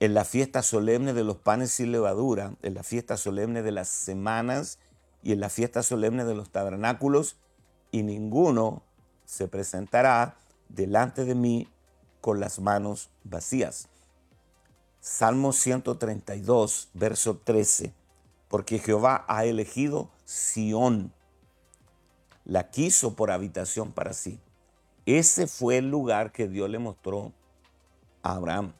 en 0.00 0.14
la 0.14 0.24
fiesta 0.24 0.62
solemne 0.62 1.12
de 1.12 1.24
los 1.24 1.36
panes 1.36 1.72
sin 1.72 1.92
levadura, 1.92 2.54
en 2.62 2.74
la 2.74 2.82
fiesta 2.82 3.16
solemne 3.16 3.62
de 3.62 3.72
las 3.72 3.88
semanas 3.88 4.78
y 5.22 5.32
en 5.32 5.40
la 5.40 5.50
fiesta 5.50 5.82
solemne 5.82 6.24
de 6.24 6.34
los 6.34 6.50
tabernáculos, 6.50 7.36
y 7.90 8.02
ninguno 8.02 8.82
se 9.28 9.46
presentará 9.46 10.38
delante 10.70 11.26
de 11.26 11.34
mí 11.34 11.68
con 12.22 12.40
las 12.40 12.60
manos 12.60 13.10
vacías. 13.24 13.90
Salmo 15.00 15.52
132, 15.52 16.88
verso 16.94 17.36
13. 17.36 17.92
Porque 18.48 18.78
Jehová 18.78 19.26
ha 19.28 19.44
elegido 19.44 20.08
Sión, 20.24 21.12
la 22.46 22.70
quiso 22.70 23.16
por 23.16 23.30
habitación 23.30 23.92
para 23.92 24.14
sí. 24.14 24.40
Ese 25.04 25.46
fue 25.46 25.76
el 25.76 25.90
lugar 25.90 26.32
que 26.32 26.48
Dios 26.48 26.70
le 26.70 26.78
mostró 26.78 27.34
a 28.22 28.32
Abraham, 28.32 28.72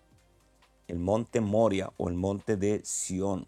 el 0.86 0.98
monte 0.98 1.42
Moria 1.42 1.92
o 1.98 2.08
el 2.08 2.14
monte 2.14 2.56
de 2.56 2.80
Sión. 2.86 3.46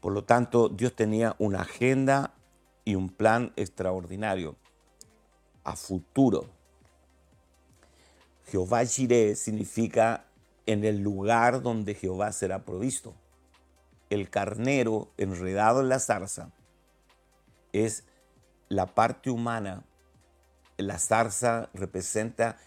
Por 0.00 0.12
lo 0.12 0.24
tanto, 0.24 0.68
Dios 0.68 0.96
tenía 0.96 1.36
una 1.38 1.60
agenda 1.60 2.34
y 2.84 2.96
un 2.96 3.10
plan 3.10 3.52
extraordinario 3.54 4.56
a 5.64 5.76
futuro. 5.76 6.46
Jehová 8.46 8.84
Jireh 8.84 9.34
significa 9.34 10.26
en 10.66 10.84
el 10.84 10.98
lugar 11.02 11.62
donde 11.62 11.94
Jehová 11.94 12.32
será 12.32 12.64
provisto. 12.64 13.14
El 14.10 14.28
carnero 14.28 15.10
enredado 15.16 15.80
en 15.80 15.88
la 15.88 15.98
zarza 15.98 16.52
es 17.72 18.04
la 18.68 18.94
parte 18.94 19.30
humana. 19.30 19.84
La 20.76 20.98
zarza 20.98 21.70
representa 21.72 22.58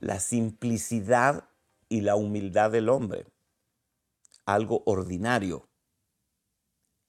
la 0.00 0.20
simplicidad 0.20 1.48
y 1.88 2.02
la 2.02 2.16
humildad 2.16 2.70
del 2.70 2.88
hombre. 2.88 3.26
Algo 4.46 4.82
ordinario, 4.86 5.68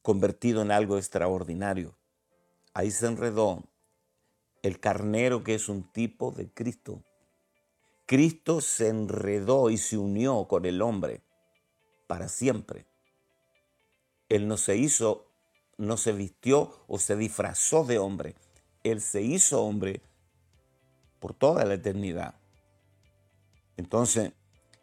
convertido 0.02 0.62
en 0.62 0.72
algo 0.72 0.98
extraordinario. 0.98 1.98
Ahí 2.74 2.92
se 2.92 3.08
enredó 3.08 3.64
el 4.66 4.80
carnero 4.80 5.44
que 5.44 5.56
es 5.56 5.70
un 5.70 5.84
tipo 5.84 6.32
de 6.32 6.50
Cristo 6.50 7.02
Cristo 8.06 8.62
se 8.62 8.90
enredó 8.90 9.72
y 9.72 9.78
se 9.78 9.98
unió 9.98 10.48
con 10.48 10.66
el 10.66 10.82
hombre 10.84 11.22
para 12.06 12.28
siempre. 12.28 12.86
Él 14.30 14.48
no 14.48 14.58
se 14.58 14.78
hizo, 14.78 15.26
no 15.78 15.98
se 15.98 16.12
vistió 16.12 16.84
o 16.88 17.00
se 17.00 17.16
disfrazó 17.16 17.84
de 17.84 17.98
hombre. 17.98 18.36
Él 18.84 19.02
se 19.02 19.24
hizo 19.24 19.64
hombre 19.64 20.02
por 21.20 21.34
toda 21.34 21.66
la 21.66 21.74
eternidad. 21.74 22.36
Entonces, 23.76 24.34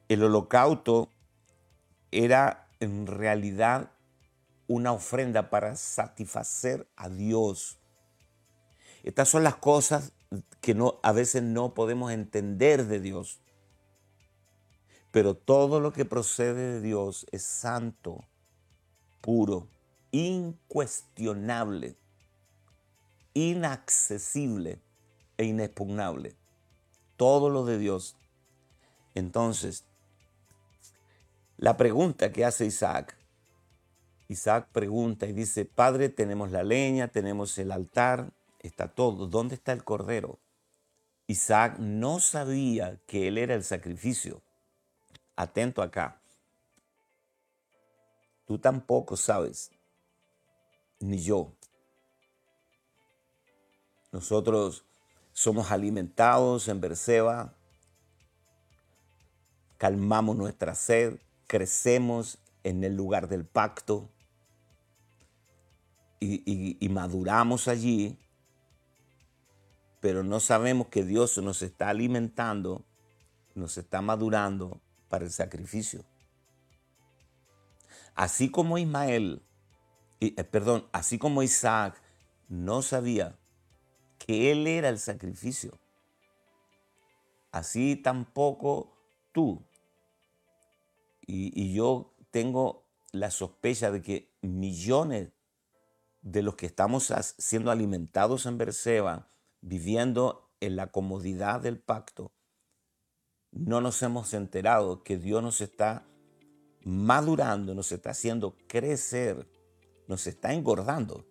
el 0.08 0.24
holocausto 0.24 1.08
era 2.10 2.68
en 2.80 3.06
realidad 3.06 3.92
una 4.66 4.92
ofrenda 4.92 5.48
para 5.48 5.76
satisfacer 5.76 6.88
a 6.96 7.08
Dios. 7.08 7.78
Estas 9.02 9.28
son 9.28 9.42
las 9.42 9.56
cosas 9.56 10.12
que 10.60 10.76
a 11.02 11.12
veces 11.12 11.42
no 11.42 11.74
podemos 11.74 12.12
entender 12.12 12.86
de 12.86 13.00
Dios. 13.00 13.40
Pero 15.10 15.34
todo 15.34 15.80
lo 15.80 15.92
que 15.92 16.04
procede 16.04 16.74
de 16.74 16.80
Dios 16.80 17.26
es 17.32 17.42
santo, 17.42 18.24
puro, 19.20 19.68
incuestionable, 20.10 21.96
inaccesible 23.34 24.80
e 25.36 25.44
inexpugnable. 25.44 26.36
Todo 27.16 27.50
lo 27.50 27.64
de 27.64 27.78
Dios. 27.78 28.16
Entonces, 29.14 29.84
la 31.58 31.76
pregunta 31.76 32.32
que 32.32 32.44
hace 32.44 32.64
Isaac, 32.64 33.16
Isaac 34.28 34.68
pregunta 34.72 35.26
y 35.26 35.32
dice, 35.32 35.66
Padre, 35.66 36.08
tenemos 36.08 36.50
la 36.50 36.62
leña, 36.62 37.08
tenemos 37.08 37.58
el 37.58 37.70
altar, 37.70 38.32
está 38.62 38.88
todo. 38.88 39.26
¿Dónde 39.26 39.54
está 39.54 39.72
el 39.72 39.84
cordero? 39.84 40.38
Isaac 41.26 41.78
no 41.78 42.20
sabía 42.20 43.00
que 43.06 43.28
él 43.28 43.38
era 43.38 43.54
el 43.54 43.64
sacrificio. 43.64 44.42
Atento 45.36 45.82
acá. 45.82 46.20
Tú 48.46 48.58
tampoco 48.58 49.16
sabes, 49.16 49.70
ni 51.00 51.18
yo. 51.18 51.52
Nosotros 54.10 54.84
somos 55.32 55.70
alimentados 55.70 56.68
en 56.68 56.80
Berseba, 56.80 57.54
calmamos 59.78 60.36
nuestra 60.36 60.74
sed, 60.74 61.18
crecemos 61.46 62.38
en 62.62 62.84
el 62.84 62.94
lugar 62.94 63.28
del 63.28 63.46
pacto 63.46 64.10
y, 66.20 66.76
y 66.84 66.88
maduramos 66.90 67.68
allí 67.68 68.18
pero 70.02 70.24
no 70.24 70.40
sabemos 70.40 70.88
que 70.88 71.04
Dios 71.04 71.38
nos 71.38 71.62
está 71.62 71.90
alimentando, 71.90 72.84
nos 73.54 73.78
está 73.78 74.02
madurando 74.02 74.80
para 75.08 75.24
el 75.24 75.30
sacrificio. 75.30 76.04
Así 78.16 78.50
como 78.50 78.78
Ismael, 78.78 79.42
eh, 80.18 80.42
perdón, 80.42 80.88
así 80.90 81.20
como 81.20 81.44
Isaac 81.44 82.02
no 82.48 82.82
sabía 82.82 83.38
que 84.18 84.50
él 84.50 84.66
era 84.66 84.88
el 84.88 84.98
sacrificio, 84.98 85.78
así 87.52 87.94
tampoco 87.94 88.96
tú. 89.30 89.64
Y, 91.24 91.72
yo 91.72 92.12
tengo 92.32 92.88
la 93.12 93.30
sospecha 93.30 93.92
de 93.92 94.02
que 94.02 94.32
millones 94.40 95.30
de 96.22 96.42
los 96.42 96.56
que 96.56 96.66
estamos 96.66 97.12
siendo 97.38 97.70
alimentados 97.70 98.46
en 98.46 98.58
Berseba, 98.58 99.31
viviendo 99.62 100.50
en 100.60 100.76
la 100.76 100.88
comodidad 100.88 101.60
del 101.60 101.78
pacto, 101.80 102.32
no 103.52 103.80
nos 103.80 104.02
hemos 104.02 104.34
enterado 104.34 105.02
que 105.02 105.16
Dios 105.16 105.42
nos 105.42 105.60
está 105.60 106.06
madurando, 106.84 107.74
nos 107.74 107.92
está 107.92 108.10
haciendo 108.10 108.56
crecer, 108.66 109.48
nos 110.08 110.26
está 110.26 110.52
engordando, 110.52 111.26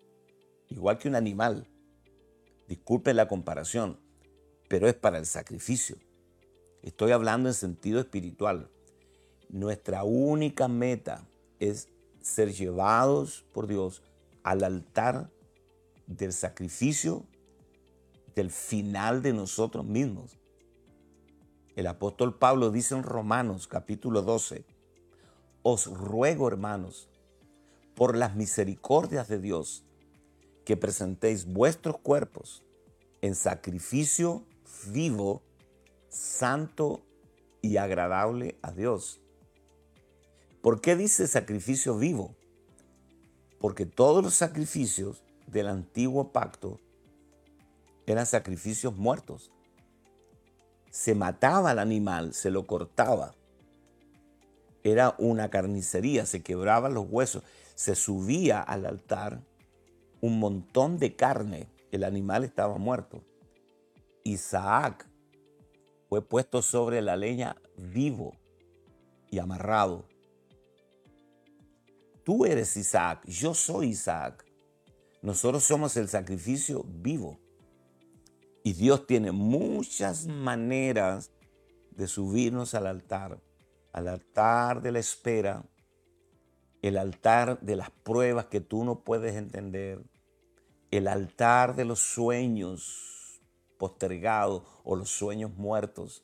igual 0.70 0.98
que 0.98 1.08
un 1.08 1.16
animal. 1.16 1.68
Disculpe 2.68 3.14
la 3.14 3.28
comparación, 3.28 4.00
pero 4.70 4.88
es 4.88 4.94
para 4.94 5.18
el 5.18 5.26
sacrificio. 5.26 5.98
Estoy 6.82 7.12
hablando 7.12 7.50
en 7.50 7.54
sentido 7.54 8.00
espiritual. 8.00 8.72
Nuestra 9.50 10.04
única 10.04 10.68
meta 10.68 11.28
es 11.60 11.90
ser 12.22 12.54
llevados 12.54 13.44
por 13.52 13.68
Dios 13.68 14.04
al 14.44 14.64
altar 14.64 15.30
del 16.08 16.32
sacrificio 16.32 17.26
del 18.36 18.52
final 18.52 19.22
de 19.22 19.34
nosotros 19.34 19.86
mismos. 19.86 20.38
El 21.76 21.88
apóstol 21.88 22.38
Pablo 22.38 22.70
dice 22.72 22.96
en 22.96 23.04
Romanos 23.04 23.68
capítulo 23.68 24.22
12, 24.22 24.66
os 25.64 25.86
ruego 25.86 26.48
hermanos, 26.48 27.10
por 27.96 28.18
las 28.18 28.36
misericordias 28.36 29.28
de 29.28 29.40
Dios, 29.40 29.84
que 30.66 30.78
presentéis 30.78 31.46
vuestros 31.46 31.98
cuerpos 32.00 32.64
en 33.22 33.36
sacrificio 33.36 34.44
vivo, 34.88 35.44
santo 36.10 37.02
y 37.62 37.78
agradable 37.78 38.58
a 38.62 38.72
Dios. 38.72 39.22
¿Por 40.62 40.82
qué 40.82 40.96
dice 40.96 41.28
sacrificio 41.28 41.98
vivo? 41.98 42.36
Porque 43.60 43.86
todos 43.86 44.24
los 44.24 44.34
sacrificios 44.34 45.24
del 45.48 45.68
antiguo 45.68 46.32
pacto 46.32 46.80
eran 48.06 48.26
sacrificios 48.26 48.96
muertos. 48.96 49.52
se 50.90 51.16
mataba 51.16 51.72
al 51.72 51.80
animal, 51.80 52.34
se 52.34 52.52
lo 52.52 52.68
cortaba. 52.68 53.34
Era 54.84 55.16
una 55.20 55.50
carnicería, 55.50 56.26
se 56.26 56.44
quebraban 56.44 56.94
los 56.94 57.08
huesos, 57.10 57.44
se 57.76 57.96
subía 57.96 58.62
al 58.62 58.86
altar 58.86 59.42
un 60.22 60.40
montón 60.40 60.98
de 61.00 61.16
carne, 61.16 61.68
el 61.92 62.04
animal 62.04 62.44
estaba 62.44 62.78
muerto. 62.78 63.24
Isaac 64.24 65.08
fue 66.08 66.22
puesto 66.22 66.62
sobre 66.62 67.02
la 67.02 67.16
leña 67.16 67.56
vivo 67.76 68.36
y 69.32 69.40
amarrado. 69.40 70.06
Tú 72.24 72.46
eres 72.46 72.78
Isaac, 72.78 73.26
yo 73.26 73.56
soy 73.56 73.90
Isaac. 73.90 74.46
Nosotros 75.24 75.64
somos 75.64 75.98
el 75.98 76.08
sacrificio 76.08 76.84
vivo. 76.88 77.40
Y 78.64 78.74
Dios 78.74 79.08
tiene 79.08 79.32
muchas 79.32 80.28
maneras 80.28 81.32
de 81.92 82.08
subirnos 82.08 82.74
al 82.76 82.88
altar, 82.88 83.42
al 83.92 84.08
altar 84.08 84.82
de 84.82 84.92
la 84.92 85.00
espera, 85.00 85.66
el 86.82 86.98
altar 86.98 87.60
de 87.62 87.76
las 87.76 87.90
pruebas 87.90 88.46
que 88.46 88.62
tú 88.62 88.84
no 88.84 89.04
puedes 89.04 89.36
entender, 89.36 90.04
el 90.92 91.08
altar 91.08 91.76
de 91.76 91.86
los 91.86 92.00
sueños 92.00 93.42
postergados 93.78 94.64
o 94.84 94.96
los 94.96 95.10
sueños 95.10 95.52
muertos, 95.56 96.24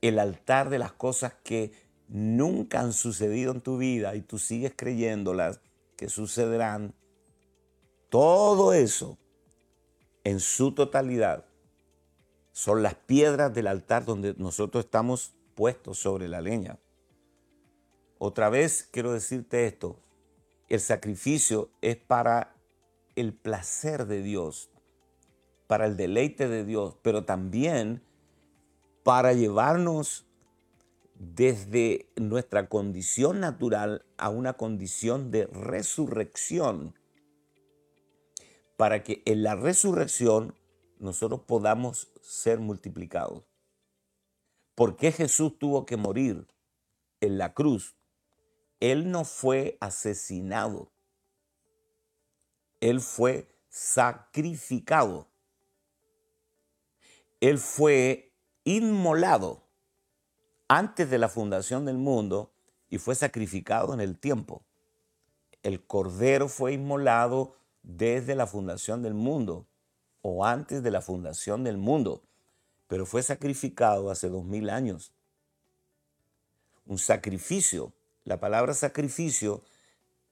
el 0.00 0.18
altar 0.18 0.70
de 0.70 0.78
las 0.78 0.92
cosas 0.92 1.34
que 1.42 1.72
nunca 2.08 2.80
han 2.80 2.92
sucedido 2.92 3.52
en 3.52 3.60
tu 3.60 3.78
vida 3.78 4.14
y 4.14 4.22
tú 4.22 4.38
sigues 4.38 4.72
creyéndolas 4.76 5.60
que 5.96 6.08
sucederán. 6.08 6.94
Todo 8.08 8.72
eso 8.72 9.18
en 10.24 10.40
su 10.40 10.72
totalidad 10.72 11.44
son 12.52 12.82
las 12.82 12.94
piedras 12.94 13.52
del 13.54 13.66
altar 13.66 14.04
donde 14.04 14.34
nosotros 14.36 14.84
estamos 14.84 15.34
puestos 15.54 15.98
sobre 15.98 16.28
la 16.28 16.40
leña. 16.40 16.78
Otra 18.18 18.50
vez 18.50 18.88
quiero 18.92 19.12
decirte 19.12 19.66
esto, 19.66 19.98
el 20.68 20.80
sacrificio 20.80 21.70
es 21.80 21.96
para 21.96 22.54
el 23.16 23.34
placer 23.34 24.06
de 24.06 24.22
Dios, 24.22 24.70
para 25.66 25.86
el 25.86 25.96
deleite 25.96 26.48
de 26.48 26.64
Dios, 26.64 26.96
pero 27.02 27.24
también 27.24 28.02
para 29.02 29.32
llevarnos 29.32 30.26
desde 31.18 32.10
nuestra 32.16 32.68
condición 32.68 33.40
natural 33.40 34.04
a 34.16 34.28
una 34.28 34.54
condición 34.54 35.30
de 35.30 35.46
resurrección 35.46 36.94
para 38.82 39.04
que 39.04 39.22
en 39.26 39.44
la 39.44 39.54
resurrección 39.54 40.56
nosotros 40.98 41.42
podamos 41.46 42.10
ser 42.20 42.58
multiplicados. 42.58 43.44
¿Por 44.74 44.96
qué 44.96 45.12
Jesús 45.12 45.56
tuvo 45.56 45.86
que 45.86 45.96
morir 45.96 46.48
en 47.20 47.38
la 47.38 47.54
cruz? 47.54 47.94
Él 48.80 49.08
no 49.12 49.24
fue 49.24 49.78
asesinado. 49.80 50.90
Él 52.80 53.00
fue 53.00 53.46
sacrificado. 53.68 55.28
Él 57.40 57.58
fue 57.58 58.34
inmolado 58.64 59.62
antes 60.66 61.08
de 61.08 61.18
la 61.18 61.28
fundación 61.28 61.84
del 61.84 61.98
mundo 61.98 62.52
y 62.90 62.98
fue 62.98 63.14
sacrificado 63.14 63.94
en 63.94 64.00
el 64.00 64.18
tiempo. 64.18 64.64
El 65.62 65.86
cordero 65.86 66.48
fue 66.48 66.72
inmolado 66.72 67.61
desde 67.82 68.34
la 68.34 68.46
fundación 68.46 69.02
del 69.02 69.14
mundo 69.14 69.66
o 70.22 70.44
antes 70.44 70.82
de 70.82 70.90
la 70.90 71.00
fundación 71.00 71.64
del 71.64 71.76
mundo, 71.76 72.22
pero 72.86 73.06
fue 73.06 73.22
sacrificado 73.22 74.10
hace 74.10 74.28
dos 74.28 74.44
mil 74.44 74.70
años. 74.70 75.12
Un 76.86 76.98
sacrificio, 76.98 77.92
la 78.24 78.38
palabra 78.38 78.74
sacrificio 78.74 79.62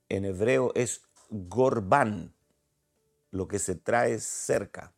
en 0.08 0.24
hebreo 0.24 0.72
es 0.74 1.02
gorbán, 1.30 2.34
lo 3.30 3.48
que 3.48 3.58
se 3.58 3.74
trae 3.74 4.18
cerca. 4.18 4.92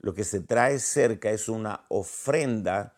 Lo 0.00 0.14
que 0.14 0.24
se 0.24 0.40
trae 0.40 0.78
cerca 0.78 1.30
es 1.30 1.48
una 1.48 1.84
ofrenda, 1.88 2.96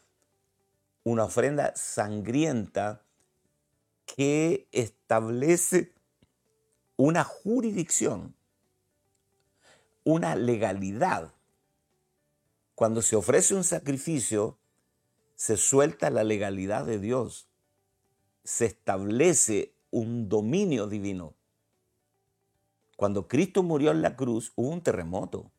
una 1.04 1.24
ofrenda 1.24 1.72
sangrienta 1.74 3.02
que 4.04 4.68
establece 4.72 5.92
una 7.00 7.24
jurisdicción, 7.24 8.34
una 10.04 10.36
legalidad. 10.36 11.32
Cuando 12.74 13.00
se 13.00 13.16
ofrece 13.16 13.54
un 13.54 13.64
sacrificio, 13.64 14.58
se 15.34 15.56
suelta 15.56 16.10
la 16.10 16.24
legalidad 16.24 16.84
de 16.84 16.98
Dios, 16.98 17.48
se 18.44 18.66
establece 18.66 19.72
un 19.90 20.28
dominio 20.28 20.88
divino. 20.88 21.32
Cuando 22.96 23.28
Cristo 23.28 23.62
murió 23.62 23.92
en 23.92 24.02
la 24.02 24.14
cruz 24.14 24.52
hubo 24.54 24.68
un 24.68 24.82
terremoto. 24.82 25.50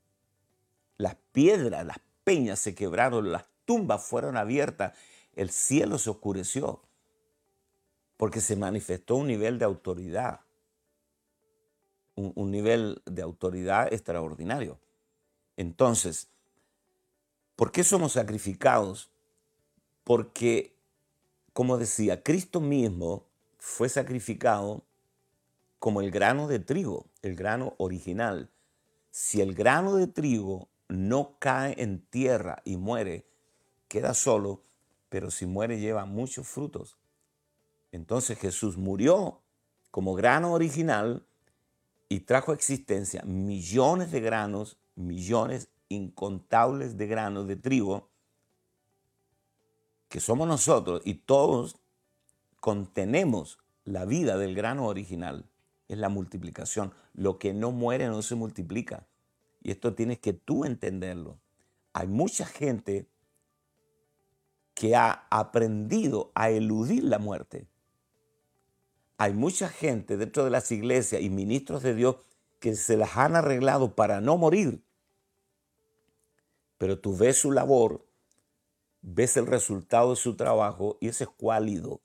Las 0.98 1.16
piedras, 1.32 1.84
las 1.88 1.98
peñas 2.24 2.60
se 2.60 2.76
quebraron, 2.76 3.32
las 3.32 3.46
tumbas 3.66 4.06
fueron 4.06 4.38
abiertas, 4.38 4.96
el 5.36 5.50
cielo 5.50 5.98
se 5.98 6.12
oscureció, 6.12 6.84
porque 8.16 8.42
se 8.42 8.56
manifestó 8.56 9.16
un 9.16 9.26
nivel 9.26 9.58
de 9.58 9.66
autoridad 9.66 10.42
un, 12.36 12.52
nivel 12.52 13.02
de 13.06 13.22
autoridad 13.22 13.92
extraordinario. 13.92 14.80
Entonces, 15.58 16.30
¿por 17.56 17.72
qué 17.72 17.84
somos 17.84 18.14
sacrificados? 18.14 19.10
Porque, 20.04 20.76
como 21.54 21.78
decía, 21.78 22.24
Cristo 22.24 22.60
mismo 22.62 23.26
fue 23.58 23.90
sacrificado 23.90 24.84
como 25.80 26.02
el 26.02 26.12
grano 26.12 26.48
de 26.48 26.60
trigo, 26.60 27.08
el 27.22 27.36
grano 27.36 27.74
original. 27.78 28.50
Si 29.10 29.42
el 29.42 29.54
grano 29.54 29.96
de 29.96 30.08
trigo 30.08 30.70
no 30.88 31.36
cae 31.40 31.76
en 31.82 32.00
tierra 32.06 32.62
y 32.66 32.78
muere, 32.78 33.26
queda 33.88 34.14
solo, 34.14 34.62
pero 35.10 35.32
si 35.32 35.46
muere 35.46 35.80
lleva 35.80 36.06
muchos 36.06 36.48
frutos. 36.48 36.98
Entonces 37.92 38.38
Jesús 38.40 38.78
murió 38.78 39.42
como 39.92 40.16
grano 40.16 40.54
original 40.54 41.26
y 42.12 42.20
trajo 42.20 42.52
a 42.52 42.56
existencia 42.56 43.24
millones 43.24 44.12
de 44.12 44.20
granos, 44.20 44.78
millones 44.96 45.70
incontables 45.88 46.98
de 46.98 47.08
granos 47.08 47.48
de 47.48 47.56
trigo, 47.56 48.10
que 50.10 50.20
somos 50.20 50.46
nosotros 50.46 51.02
y 51.06 51.14
todos 51.14 51.78
contenemos 52.60 53.60
la 53.86 54.04
vida 54.04 54.38
del 54.38 54.56
grano 54.56 54.88
original, 54.88 55.50
es 55.88 56.00
la 56.00 56.10
multiplicación. 56.10 56.94
Lo 57.14 57.40
que 57.40 57.54
no 57.54 57.72
muere 57.72 58.08
no 58.08 58.22
se 58.22 58.36
multiplica. 58.36 59.08
Y 59.64 59.72
esto 59.72 59.94
tienes 59.94 60.20
que 60.20 60.34
tú 60.34 60.66
entenderlo. 60.66 61.40
Hay 61.94 62.08
mucha 62.08 62.46
gente 62.46 63.08
que 64.74 64.98
ha 64.98 65.28
aprendido 65.30 66.34
a 66.36 66.50
eludir 66.50 67.06
la 67.06 67.20
muerte 67.20 67.71
hay 69.22 69.36
mucha 69.36 69.70
gente 69.70 70.18
dentro 70.18 70.44
de 70.44 70.50
las 70.50 70.72
iglesias 70.72 71.22
y 71.22 71.30
ministros 71.30 71.84
de 71.84 71.94
Dios 71.94 72.16
que 72.60 72.76
se 72.76 72.98
las 72.98 73.18
han 73.18 73.36
arreglado 73.36 73.96
para 73.96 74.20
no 74.20 74.36
morir. 74.36 74.84
Pero 76.80 77.00
tú 77.00 77.16
ves 77.16 77.38
su 77.38 77.52
labor, 77.52 78.04
ves 79.04 79.38
el 79.38 79.46
resultado 79.46 80.10
de 80.10 80.16
su 80.16 80.36
trabajo 80.36 80.98
y 81.00 81.10
ese 81.10 81.26
es 81.26 81.30
cuálido. 81.30 82.02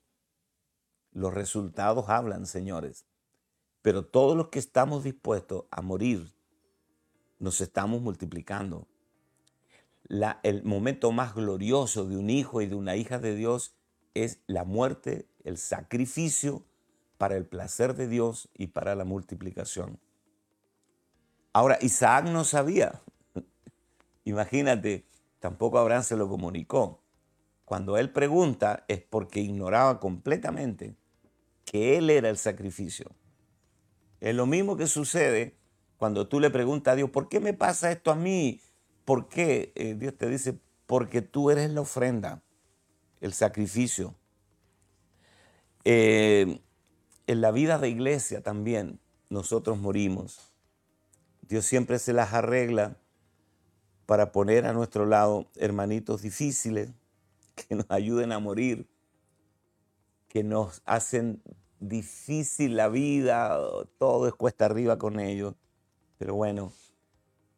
Los 1.10 1.32
resultados 1.32 2.10
hablan, 2.10 2.44
señores. 2.44 3.06
Pero 3.80 4.04
todos 4.04 4.36
los 4.36 4.48
que 4.48 4.58
estamos 4.58 5.02
dispuestos 5.02 5.64
a 5.70 5.80
morir, 5.80 6.34
nos 7.38 7.62
estamos 7.62 8.02
multiplicando. 8.02 8.88
el 10.42 10.64
momento 10.64 11.12
más 11.12 11.34
glorioso 11.34 12.04
de 12.04 12.18
un 12.18 12.28
hijo 12.28 12.60
y 12.60 12.66
de 12.66 12.74
una 12.74 12.94
hija 12.94 13.18
de 13.18 13.34
Dios 13.34 13.74
es 14.12 14.42
la 14.46 14.64
muerte, 14.64 15.30
el 15.44 15.56
sacrificio 15.56 16.66
para 17.18 17.36
el 17.36 17.46
placer 17.46 17.94
de 17.94 18.08
Dios 18.08 18.48
y 18.54 18.68
para 18.68 18.94
la 18.94 19.04
multiplicación. 19.04 19.98
Ahora, 21.52 21.78
Isaac 21.80 22.26
no 22.26 22.44
sabía. 22.44 23.00
Imagínate, 24.24 25.06
tampoco 25.40 25.78
Abraham 25.78 26.02
se 26.02 26.16
lo 26.16 26.28
comunicó. 26.28 27.00
Cuando 27.64 27.96
él 27.96 28.10
pregunta 28.10 28.84
es 28.88 29.00
porque 29.02 29.40
ignoraba 29.40 29.98
completamente 29.98 30.96
que 31.64 31.98
él 31.98 32.10
era 32.10 32.28
el 32.28 32.38
sacrificio. 32.38 33.10
Es 34.20 34.34
lo 34.34 34.46
mismo 34.46 34.76
que 34.76 34.86
sucede 34.86 35.56
cuando 35.96 36.28
tú 36.28 36.40
le 36.40 36.50
preguntas 36.50 36.92
a 36.92 36.96
Dios, 36.96 37.10
¿por 37.10 37.28
qué 37.28 37.40
me 37.40 37.54
pasa 37.54 37.90
esto 37.90 38.10
a 38.10 38.14
mí? 38.16 38.60
¿Por 39.04 39.28
qué? 39.28 39.72
Eh, 39.74 39.94
Dios 39.94 40.16
te 40.16 40.28
dice, 40.28 40.58
porque 40.86 41.22
tú 41.22 41.50
eres 41.50 41.70
la 41.70 41.80
ofrenda, 41.80 42.42
el 43.20 43.32
sacrificio. 43.32 44.14
Eh, 45.84 46.60
en 47.26 47.40
la 47.40 47.50
vida 47.50 47.78
de 47.78 47.88
iglesia 47.88 48.42
también 48.42 49.00
nosotros 49.28 49.78
morimos. 49.78 50.52
Dios 51.42 51.64
siempre 51.64 51.98
se 51.98 52.12
las 52.12 52.32
arregla 52.32 52.96
para 54.06 54.32
poner 54.32 54.66
a 54.66 54.72
nuestro 54.72 55.06
lado 55.06 55.46
hermanitos 55.56 56.22
difíciles 56.22 56.90
que 57.54 57.74
nos 57.74 57.86
ayuden 57.88 58.32
a 58.32 58.38
morir, 58.38 58.88
que 60.28 60.44
nos 60.44 60.82
hacen 60.84 61.42
difícil 61.80 62.76
la 62.76 62.88
vida, 62.88 63.58
todo 63.98 64.28
es 64.28 64.34
cuesta 64.34 64.66
arriba 64.66 64.98
con 64.98 65.18
ellos. 65.18 65.54
Pero 66.18 66.34
bueno, 66.34 66.72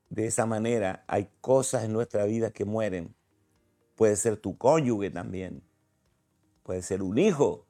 de 0.09 0.27
esa 0.27 0.47
manera 0.47 1.05
hay 1.07 1.29
cosas 1.41 1.85
en 1.85 1.93
nuestra 1.93 2.25
vida 2.25 2.51
que 2.51 2.64
mueren. 2.64 3.14
Puede 3.97 4.16
ser 4.16 4.37
tu 4.37 4.57
cónyuge 4.57 5.11
también, 5.11 5.62
puede 6.62 6.83
ser 6.83 7.03
un 7.03 7.19
hijo 7.19 7.68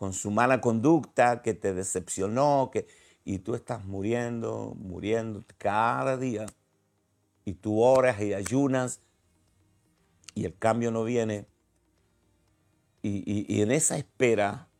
con 0.00 0.14
su 0.14 0.30
mala 0.30 0.62
conducta 0.62 1.42
que 1.42 1.52
te 1.52 1.74
decepcionó, 1.74 2.70
que, 2.72 2.86
y 3.22 3.40
tú 3.40 3.54
estás 3.54 3.84
muriendo, 3.84 4.74
muriendo 4.78 5.44
cada 5.58 6.16
día. 6.16 6.46
Y 7.44 7.52
tú 7.52 7.82
oras 7.82 8.18
y 8.22 8.32
ayunas 8.32 9.02
y 10.34 10.46
el 10.46 10.56
cambio 10.56 10.90
no 10.90 11.04
viene. 11.04 11.46
Y, 13.02 13.60
en 13.60 13.72
esa 13.72 13.98
espera 13.98 14.70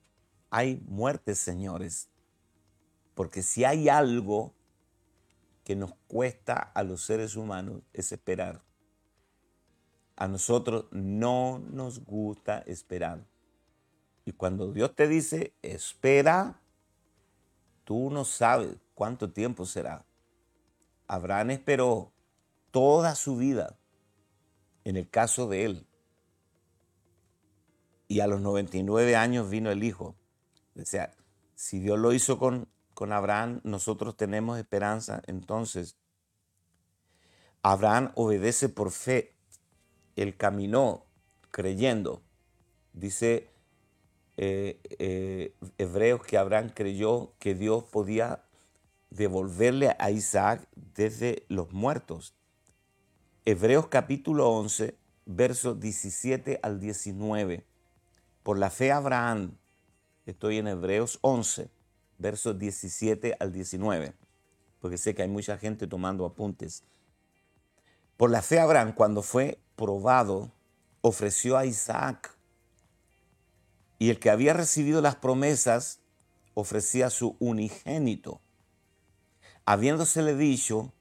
hay 0.49 0.83
muertes, 0.89 1.39
señores. 1.39 2.09
Porque 3.15 3.43
si 3.43 3.67
hay 3.67 3.91
algo 3.91 4.55
que 5.65 5.77
nos 5.77 5.93
cuesta 6.09 6.55
a 6.55 6.83
los 6.83 7.03
seres 7.03 7.37
humanos 7.37 7.83
es 7.93 8.11
esperar. 8.11 8.63
A 10.17 10.29
nosotros 10.29 10.87
no 10.93 11.59
nos 11.59 12.03
gusta 12.07 12.61
esperar. 12.61 13.30
Y 14.25 14.33
cuando 14.33 14.73
Dios 14.73 14.95
te 14.95 15.09
dice, 15.09 15.55
espera, 15.63 16.61
tú 17.85 18.11
no 18.11 18.25
sabes 18.25 18.77
cuánto 18.95 19.31
tiempo 19.33 19.67
será. 19.67 20.05
Abraham 21.07 21.51
esperó 21.51 22.13
toda 22.71 23.15
su 23.15 23.37
vida 23.37 23.77
en 24.85 24.97
el 24.97 25.09
caso 25.09 25.49
de 25.49 25.65
él. 25.65 25.87
Y 28.07 28.21
a 28.21 28.27
los 28.27 28.41
99 28.41 29.17
años 29.17 29.51
vino 29.51 29.71
el 29.71 29.83
hijo. 29.83 30.17
O 30.77 30.85
sea, 30.85 31.13
si 31.55 31.81
Dios 31.81 31.99
lo 31.99 32.13
hizo 32.13 32.39
con, 32.39 32.69
con 32.95 33.13
Abraham, 33.13 33.61
nosotros 33.65 34.17
tenemos 34.17 34.59
esperanza. 34.59 35.23
Entonces, 35.27 35.97
Abraham 37.63 38.13
obedece 38.15 38.69
por 38.69 38.91
fe. 38.91 39.35
Él 40.17 40.37
caminó 40.37 41.07
creyendo. 41.51 42.23
Dice 42.93 43.50
eh, 44.37 44.81
eh, 44.99 45.55
Hebreos 45.79 46.23
que 46.23 46.39
Abraham 46.39 46.71
creyó 46.75 47.35
que 47.39 47.55
Dios 47.55 47.85
podía 47.85 48.45
devolverle 49.11 49.97
a 49.99 50.11
Isaac 50.11 50.67
desde 50.75 51.45
los 51.49 51.73
muertos. 51.73 52.35
Hebreos 53.45 53.89
capítulo 53.89 54.51
11, 54.51 54.97
versos 55.27 55.81
17 55.81 56.61
al 56.63 56.81
19. 56.81 57.67
Por 58.43 58.59
la 58.59 58.71
fe 58.71 58.93
Abraham, 58.93 59.57
estoy 60.27 60.59
en 60.59 60.69
Hebreos 60.69 61.19
11, 61.23 61.71
versos 62.19 62.59
17 62.59 63.37
al 63.39 63.53
19, 63.53 64.15
porque 64.81 64.99
sé 64.99 65.15
que 65.15 65.23
hay 65.23 65.29
mucha 65.29 65.59
gente 65.59 65.87
tomando 65.87 66.25
apuntes. 66.25 66.85
Por 68.17 68.31
la 68.31 68.43
fe 68.43 68.61
Abraham, 68.61 68.93
cuando 68.95 69.23
fue 69.23 69.59
probado, 69.77 70.53
ofreció 71.01 71.57
a 71.57 71.65
Isaac. 71.65 72.37
Y 74.01 74.09
el 74.09 74.19
que 74.19 74.31
había 74.31 74.55
recibido 74.55 75.03
las 75.03 75.17
promesas 75.17 76.01
ofrecía 76.55 77.11
su 77.11 77.37
unigénito. 77.39 78.41
Habiéndosele 79.67 80.35
dicho, 80.35 80.95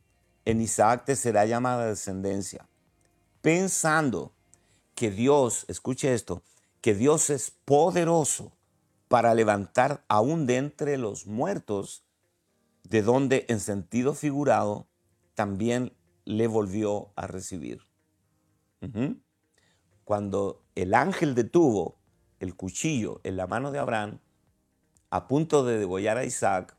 en 0.44 0.60
Isaac 0.60 1.06
te 1.06 1.16
será 1.16 1.46
llamada 1.46 1.88
descendencia. 1.88 2.68
Pensando 3.42 4.34
que 4.96 5.12
Dios, 5.12 5.64
escuche 5.70 6.14
esto, 6.14 6.44
que 6.82 6.94
Dios 6.94 7.30
es 7.30 7.52
poderoso 7.52 8.52
para 9.08 9.34
levantar 9.34 10.04
aún 10.10 10.46
de 10.46 10.58
entre 10.58 10.98
los 10.98 11.26
muertos, 11.26 12.04
de 12.84 13.02
donde 13.02 13.46
en 13.48 13.62
sentido 13.62 14.14
figurado 14.14 14.88
también 15.36 15.94
le 16.26 16.48
volvió 16.48 17.14
a 17.16 17.28
recibir. 17.28 17.80
Cuando 20.04 20.66
el 20.76 20.94
ángel 20.94 21.34
detuvo 21.34 21.99
el 22.40 22.56
cuchillo 22.56 23.22
en 23.24 23.38
la 23.38 23.48
mano 23.48 23.72
de 23.72 23.80
Abraham, 23.80 24.20
a 25.10 25.28
punto 25.28 25.64
de 25.64 25.78
degollar 25.78 26.18
a 26.18 26.26
Isaac, 26.26 26.76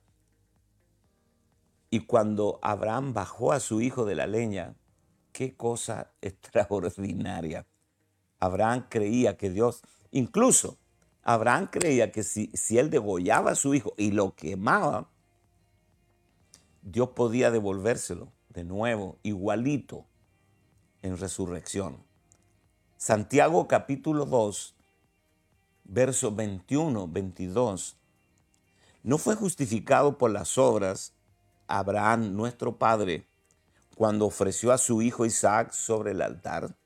y 1.91 2.01
cuando 2.01 2.61
Abraham 2.63 3.13
bajó 3.13 3.53
a 3.53 3.61
su 3.61 3.81
hijo 3.81 4.05
de 4.05 4.15
la 4.15 4.27
leña, 4.27 4.77
qué 5.33 5.57
cosa 5.57 6.13
extraordinaria. 6.21 7.67
Abraham 8.39 8.87
creía 8.89 9.37
que 9.37 9.51
Dios, 9.51 9.83
incluso 10.11 10.79
Abraham 11.23 11.69
creía 11.71 12.11
que 12.13 12.23
si, 12.23 12.51
si 12.55 12.79
él 12.79 12.91
degollaba 12.91 13.53
a 13.53 13.57
su 13.57 13.75
hijo 13.75 13.93
y 13.97 14.13
lo 14.13 14.35
quemaba, 14.35 15.11
Dios 16.83 17.11
podía 17.11 17.51
devolvérselo 17.51 18.33
de 18.49 18.65
nuevo, 18.65 19.19
igualito, 19.23 20.07
en 21.03 21.17
resurrección. 21.19 22.03
Santiago 22.97 23.69
capítulo 23.69 24.27
2, 24.27 24.75
versos 25.91 26.35
21, 26.35 27.09
22. 27.09 27.97
No 29.03 29.19
fue 29.19 29.35
justificado 29.35 30.19
por 30.19 30.31
las 30.31 30.57
obras 30.57 31.15
Abraham, 31.67 32.35
nuestro 32.35 32.79
padre, 32.79 33.27
cuando 33.97 34.27
ofreció 34.27 34.73
a 34.73 34.79
su 34.79 35.03
hijo 35.03 35.27
Isaac 35.27 35.73
sobre 35.73 36.13
el 36.13 36.23
altar? 36.23 36.77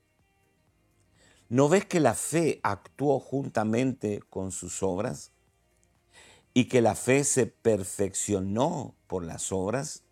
¿No 1.49 1.69
ves 1.69 1.85
que 1.85 1.99
la 1.99 2.15
fe 2.15 2.59
actuó 2.63 3.19
juntamente 3.19 4.21
con 4.29 4.51
sus 4.51 4.81
obras? 4.81 5.31
¿Y 6.53 6.65
que 6.65 6.81
la 6.81 6.95
fe 6.95 7.23
se 7.23 7.45
perfeccionó 7.45 8.95
por 9.07 9.23
las 9.23 9.51
obras? 9.51 10.03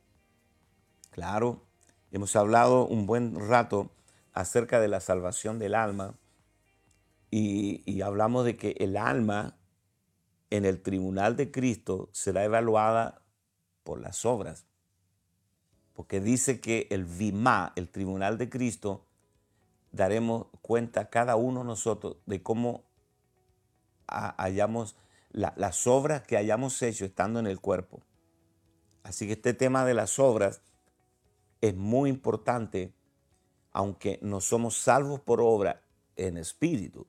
Claro, 1.10 1.66
hemos 2.12 2.36
hablado 2.36 2.86
un 2.86 3.08
buen 3.08 3.36
rato 3.50 3.90
acerca 4.34 4.80
de 4.80 4.88
la 4.88 5.00
salvación 5.00 5.58
del 5.58 5.74
alma 5.74 6.16
y, 7.36 8.02
hablamos 8.04 8.46
de 8.46 8.56
que 8.56 8.76
el 8.78 8.96
alma 8.96 9.58
en 10.52 10.66
el 10.66 10.84
tribunal 10.84 11.36
de 11.36 11.50
Cristo 11.50 12.10
será 12.12 12.44
evaluada 12.44 13.24
por 13.84 14.00
las 14.00 14.24
obras. 14.24 14.68
Porque 15.94 16.22
dice 16.22 16.62
que 16.62 16.88
el 16.92 17.06
VIMA, 17.06 17.74
el 17.76 17.90
tribunal 17.90 18.38
de 18.38 18.52
Cristo, 18.52 19.08
daremos 19.92 20.46
cuenta 20.62 21.10
cada 21.10 21.36
uno 21.36 21.64
nosotros 21.64 22.18
de 22.28 22.44
cómo 22.44 22.84
hayamos 24.06 24.96
las 25.32 25.88
obras 25.88 26.22
que 26.22 26.38
hayamos 26.38 26.80
hecho 26.84 27.04
estando 27.04 27.40
en 27.40 27.48
el 27.48 27.60
cuerpo. 27.60 28.04
Así 29.02 29.26
que 29.26 29.34
este 29.34 29.56
tema 29.56 29.86
de 29.86 29.96
las 29.96 30.20
obras 30.20 30.62
es 31.62 31.76
muy 31.76 32.12
importante, 32.12 32.94
aunque 33.72 34.20
no 34.22 34.40
somos 34.40 34.78
salvos 34.78 35.20
por 35.20 35.42
obra 35.42 35.82
en 36.16 36.38
espíritu, 36.38 37.08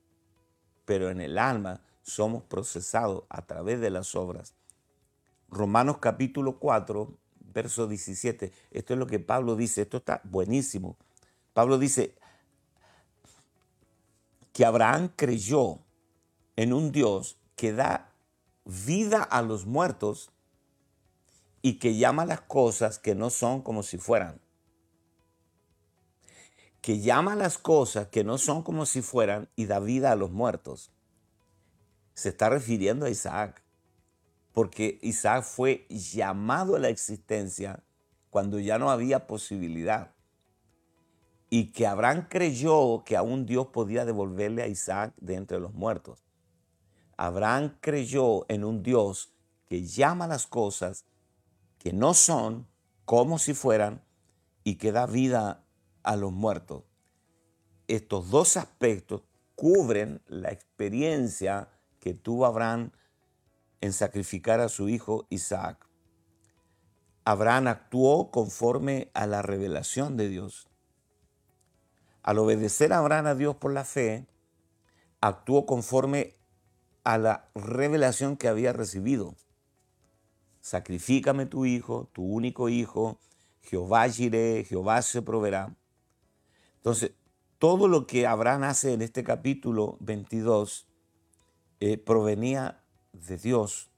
pero 0.85 1.11
en 1.11 1.21
el 1.21 1.39
alma 1.39 1.81
somos 2.03 2.43
procesados 2.45 3.25
a 3.29 3.43
través 3.47 3.81
de 3.81 3.91
las 3.91 4.15
obras. 4.15 4.55
Romanos 5.49 5.99
capítulo 5.99 6.59
4, 6.59 7.17
verso 7.53 7.87
17. 7.87 8.53
Esto 8.71 8.93
es 8.93 8.99
lo 8.99 9.07
que 9.07 9.21
Pablo 9.21 9.57
dice. 9.57 9.83
Esto 9.83 9.99
está 9.99 10.21
buenísimo. 10.25 10.97
Pablo 11.53 11.79
dice 11.79 12.15
que 14.53 14.65
Abraham 14.65 15.11
creyó 15.17 15.79
en 16.57 16.73
un 16.73 16.93
Dios 16.93 17.39
que 17.57 17.73
da 17.73 18.11
vida 18.65 19.23
a 19.23 19.43
los 19.43 19.67
muertos 19.67 20.31
y 21.63 21.79
que 21.79 21.97
llama 21.97 22.25
las 22.27 22.43
cosas 22.43 22.99
que 22.99 23.15
no 23.15 23.31
son 23.31 23.63
como 23.63 23.83
si 23.83 23.99
fueran. 23.99 24.44
Que 26.85 27.01
llama 27.01 27.35
las 27.35 27.57
cosas 27.57 28.09
que 28.09 28.25
no 28.25 28.37
son 28.37 28.63
como 28.63 28.85
si 28.85 29.01
fueran 29.01 29.49
y 29.57 29.65
da 29.65 29.81
vida 29.81 30.13
a 30.13 30.17
los 30.17 30.33
muertos. 30.33 30.93
Se 32.13 32.29
está 32.29 32.51
refiriendo 32.51 33.07
a 33.07 33.09
Isaac 33.09 33.63
porque 34.53 34.99
Isaac 35.01 35.45
fue 35.45 35.87
llamado 35.89 36.77
a 36.77 36.79
la 36.79 36.91
existencia 36.91 37.83
cuando 38.29 38.59
ya 38.59 38.79
no 38.79 38.91
había 38.91 39.27
posibilidad. 39.27 40.13
Y 41.49 41.73
que 41.73 41.87
Abraham 41.87 42.27
creyó 42.29 43.03
que 43.07 43.17
aún 43.17 43.47
Dios 43.47 43.69
podía 43.69 44.05
devolverle 44.05 44.63
a 44.63 44.69
Isaac 44.69 45.15
de 45.17 45.37
entre 45.37 45.61
los 45.61 45.73
muertos. 45.73 46.27
Abraham 47.17 47.79
creyó 47.81 48.45
en 48.51 48.63
un 48.63 48.83
Dios 48.83 49.33
que 49.71 49.87
llama 49.87 50.27
las 50.27 50.47
cosas 50.47 51.07
que 51.79 51.95
no 51.95 52.13
son 52.13 52.69
como 53.07 53.39
si 53.39 53.55
fueran 53.55 54.05
y 54.65 54.75
que 54.75 54.93
da 54.93 55.07
vida 55.07 55.64
a 56.05 56.17
los 56.17 56.33
muertos. 56.33 56.85
Estos 57.89 58.31
dos 58.31 58.57
aspectos 58.57 59.23
cubren 59.57 60.23
la 60.27 60.51
experiencia 60.51 61.69
que 61.99 62.15
tuvo 62.15 62.47
Abraham 62.47 62.93
en 63.81 63.93
sacrificar 63.93 64.61
a 64.61 64.69
su 64.69 64.89
hijo 64.89 65.27
Isaac. 65.31 65.89
Abraham 67.25 67.69
actuó 67.69 68.31
conforme 68.31 69.11
a 69.15 69.27
la 69.27 69.43
revelación 69.43 70.17
de 70.17 70.29
Dios. 70.29 70.69
Al 72.23 72.39
obedecer 72.39 72.93
a 72.93 72.99
Abraham 72.99 73.27
a 73.27 73.35
Dios 73.35 73.57
por 73.57 73.73
la 73.73 73.85
fe, 73.85 74.27
actuó 75.21 75.67
conforme 75.67 76.37
a 77.03 77.19
la 77.19 77.51
revelación 77.55 78.37
que 78.37 78.49
había 78.49 78.73
recibido. 78.73 79.37
Sacrifícame 80.61 81.47
tu 81.47 81.67
hijo, 81.67 82.09
tu 82.13 82.25
único 82.25 82.71
hijo, 82.71 83.19
Jehová 83.63 84.09
iré, 84.09 84.65
Jehová 84.65 85.03
se 85.03 85.23
proveerá. 85.23 85.75
Entonces, 86.85 87.13
todo 87.59 87.89
lo 87.89 88.07
que 88.07 88.27
Abraham 88.27 88.65
hace 88.65 88.93
en 88.93 89.01
este 89.01 89.25
capítulo 89.25 89.97
22 90.01 90.87
eh, 91.81 91.97
provenía 91.97 92.85
de 93.15 93.39
Dios. 93.39 93.89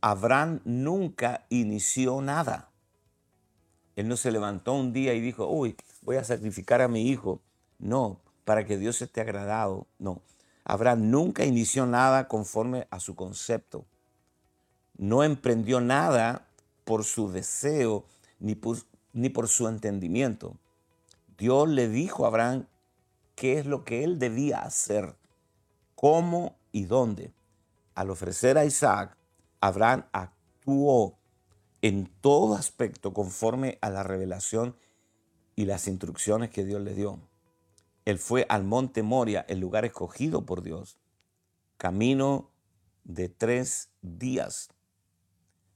Abraham 0.00 0.60
nunca 0.64 1.46
inició 1.50 2.20
nada. 2.20 2.72
Él 3.94 4.08
no 4.08 4.16
se 4.16 4.32
levantó 4.32 4.72
un 4.72 4.92
día 4.92 5.14
y 5.14 5.20
dijo, 5.20 5.46
uy, 5.46 5.76
voy 6.02 6.16
a 6.16 6.24
sacrificar 6.24 6.82
a 6.82 6.88
mi 6.88 7.08
hijo. 7.08 7.42
No, 7.78 8.22
para 8.44 8.66
que 8.66 8.76
Dios 8.76 9.00
esté 9.00 9.20
agradado. 9.20 9.86
No, 10.00 10.20
Abraham 10.64 11.12
nunca 11.12 11.44
inició 11.44 11.86
nada 11.86 12.26
conforme 12.26 12.88
a 12.90 12.98
su 12.98 13.14
concepto. 13.14 13.86
No 14.96 15.22
emprendió 15.22 15.80
nada 15.80 16.48
por 16.84 17.04
su 17.04 17.30
deseo 17.30 18.04
ni 18.40 18.56
por, 18.56 18.78
ni 19.12 19.28
por 19.28 19.46
su 19.46 19.68
entendimiento. 19.68 20.56
Dios 21.38 21.68
le 21.68 21.88
dijo 21.88 22.24
a 22.24 22.28
Abraham 22.28 22.66
qué 23.36 23.58
es 23.58 23.66
lo 23.66 23.84
que 23.84 24.02
él 24.02 24.18
debía 24.18 24.58
hacer, 24.58 25.16
cómo 25.94 26.58
y 26.72 26.84
dónde. 26.84 27.32
Al 27.94 28.10
ofrecer 28.10 28.58
a 28.58 28.64
Isaac, 28.64 29.16
Abraham 29.60 30.06
actuó 30.12 31.16
en 31.80 32.06
todo 32.20 32.54
aspecto 32.54 33.12
conforme 33.12 33.78
a 33.80 33.88
la 33.88 34.02
revelación 34.02 34.76
y 35.54 35.64
las 35.66 35.86
instrucciones 35.86 36.50
que 36.50 36.64
Dios 36.64 36.82
le 36.82 36.94
dio. 36.94 37.20
Él 38.04 38.18
fue 38.18 38.44
al 38.48 38.64
monte 38.64 39.04
Moria, 39.04 39.44
el 39.48 39.60
lugar 39.60 39.84
escogido 39.84 40.44
por 40.44 40.62
Dios, 40.62 40.98
camino 41.76 42.50
de 43.04 43.28
tres 43.28 43.90
días. 44.02 44.70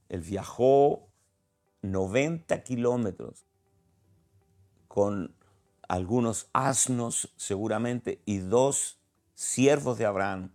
Él 0.09 0.21
viajó 0.21 1.07
90 1.81 2.63
kilómetros 2.63 3.45
con 4.87 5.35
algunos 5.93 6.49
asnos 6.53 7.31
seguramente 7.37 8.19
y 8.25 8.39
dos 8.39 8.99
siervos 9.35 9.99
de 9.99 10.07
Abraham. 10.07 10.51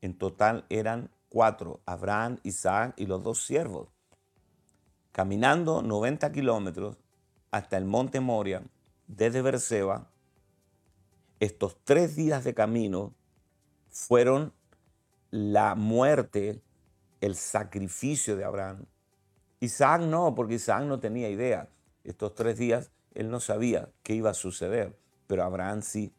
En 0.00 0.16
total 0.16 0.64
eran 0.70 1.10
cuatro, 1.28 1.82
Abraham, 1.84 2.38
Isaac 2.44 2.94
y 2.96 3.04
los 3.04 3.22
dos 3.22 3.44
siervos. 3.44 3.90
Caminando 5.12 5.82
90 5.82 6.32
kilómetros 6.32 6.96
hasta 7.50 7.76
el 7.76 7.84
monte 7.84 8.20
Moria, 8.20 8.62
desde 9.06 9.42
Berseba, 9.42 10.08
estos 11.40 11.76
tres 11.84 12.16
días 12.16 12.42
de 12.44 12.54
camino 12.54 13.12
fueron 13.90 14.54
la 15.30 15.74
muerte, 15.74 16.62
el 17.20 17.34
sacrificio 17.36 18.34
de 18.34 18.44
Abraham. 18.44 18.86
Isaac 19.60 20.00
no, 20.00 20.34
porque 20.34 20.54
Isaac 20.54 20.84
no 20.84 21.00
tenía 21.00 21.28
idea. 21.28 21.68
Estos 22.02 22.34
tres 22.34 22.56
días 22.56 22.93
él 23.14 23.30
no 23.30 23.40
sabía 23.40 23.90
qué 24.02 24.14
iba 24.14 24.30
a 24.30 24.34
suceder, 24.34 24.98
pero 25.26 25.44
Abraham 25.44 25.82
sí. 25.82 26.12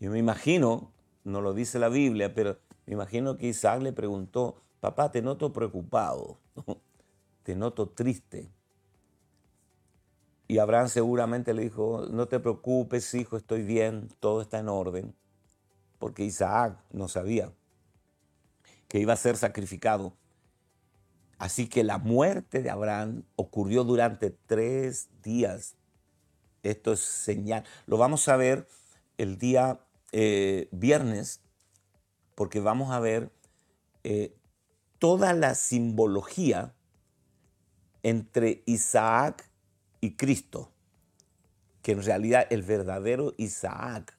Yo 0.00 0.10
me 0.10 0.18
imagino, 0.18 0.92
no 1.24 1.40
lo 1.40 1.54
dice 1.54 1.78
la 1.78 1.88
Biblia, 1.88 2.34
pero 2.34 2.58
me 2.86 2.94
imagino 2.94 3.36
que 3.36 3.48
Isaac 3.48 3.80
le 3.82 3.92
preguntó, 3.92 4.56
papá, 4.80 5.10
te 5.10 5.22
noto 5.22 5.52
preocupado, 5.52 6.38
te 7.42 7.54
noto 7.54 7.88
triste. 7.88 8.50
Y 10.48 10.58
Abraham 10.58 10.88
seguramente 10.88 11.54
le 11.54 11.62
dijo, 11.62 12.06
no 12.10 12.26
te 12.26 12.38
preocupes, 12.38 13.14
hijo, 13.14 13.36
estoy 13.36 13.62
bien, 13.62 14.08
todo 14.20 14.42
está 14.42 14.58
en 14.58 14.68
orden, 14.68 15.14
porque 15.98 16.24
Isaac 16.24 16.78
no 16.90 17.08
sabía 17.08 17.52
que 18.88 18.98
iba 18.98 19.14
a 19.14 19.16
ser 19.16 19.38
sacrificado. 19.38 20.12
Así 21.42 21.66
que 21.66 21.82
la 21.82 21.98
muerte 21.98 22.62
de 22.62 22.70
Abraham 22.70 23.24
ocurrió 23.34 23.82
durante 23.82 24.30
tres 24.30 25.08
días. 25.24 25.74
Esto 26.62 26.92
es 26.92 27.00
señal. 27.00 27.64
Lo 27.86 27.96
vamos 27.96 28.28
a 28.28 28.36
ver 28.36 28.68
el 29.18 29.38
día 29.38 29.80
eh, 30.12 30.68
viernes, 30.70 31.40
porque 32.36 32.60
vamos 32.60 32.92
a 32.92 33.00
ver 33.00 33.32
eh, 34.04 34.36
toda 35.00 35.32
la 35.32 35.56
simbología 35.56 36.76
entre 38.04 38.62
Isaac 38.66 39.50
y 40.00 40.14
Cristo, 40.14 40.70
que 41.82 41.90
en 41.90 42.04
realidad 42.04 42.46
el 42.50 42.62
verdadero 42.62 43.34
Isaac 43.36 44.16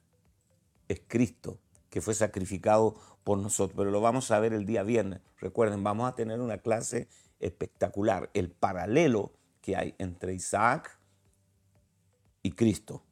es 0.90 1.02
Cristo, 1.08 1.58
que 1.90 2.02
fue 2.02 2.16
sacrificado 2.16 3.00
por 3.24 3.38
nosotros, 3.38 3.76
pero 3.78 3.92
lo 3.92 4.02
vamos 4.02 4.32
a 4.32 4.40
ver 4.40 4.54
el 4.54 4.66
día 4.66 4.84
viernes. 4.84 5.22
Recuerden, 5.40 5.84
vamos 5.84 6.10
a 6.10 6.16
tener 6.16 6.42
una 6.42 6.58
clase 6.58 7.08
espectacular, 7.40 8.30
el 8.34 8.50
paralelo 8.50 9.32
que 9.62 9.76
hay 9.76 9.96
entre 9.98 10.34
Isaac 10.34 10.98
y 12.42 12.52
Cristo. 12.52 13.04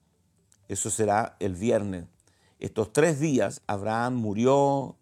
Eso 0.67 0.89
será 0.89 1.35
el 1.39 1.55
viernes. 1.55 2.05
Estos 2.59 2.93
tres 2.93 3.19
días 3.19 3.61
Abraham 3.67 4.15
murió 4.15 4.95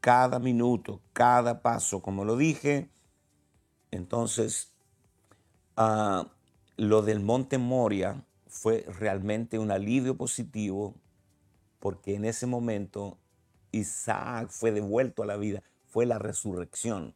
cada 0.00 0.38
minuto, 0.38 1.00
cada 1.12 1.62
paso, 1.62 2.02
como 2.02 2.24
lo 2.24 2.36
dije. 2.36 2.90
Entonces, 3.90 4.72
uh, 5.76 6.24
lo 6.76 7.02
del 7.02 7.20
monte 7.20 7.58
Moria 7.58 8.24
fue 8.48 8.84
realmente 8.98 9.58
un 9.58 9.70
alivio 9.70 10.16
positivo 10.16 10.94
porque 11.78 12.14
en 12.14 12.24
ese 12.24 12.46
momento 12.46 13.18
Isaac 13.72 14.50
fue 14.50 14.70
devuelto 14.70 15.22
a 15.22 15.26
la 15.26 15.36
vida, 15.36 15.62
fue 15.86 16.06
la 16.06 16.18
resurrección. 16.18 17.14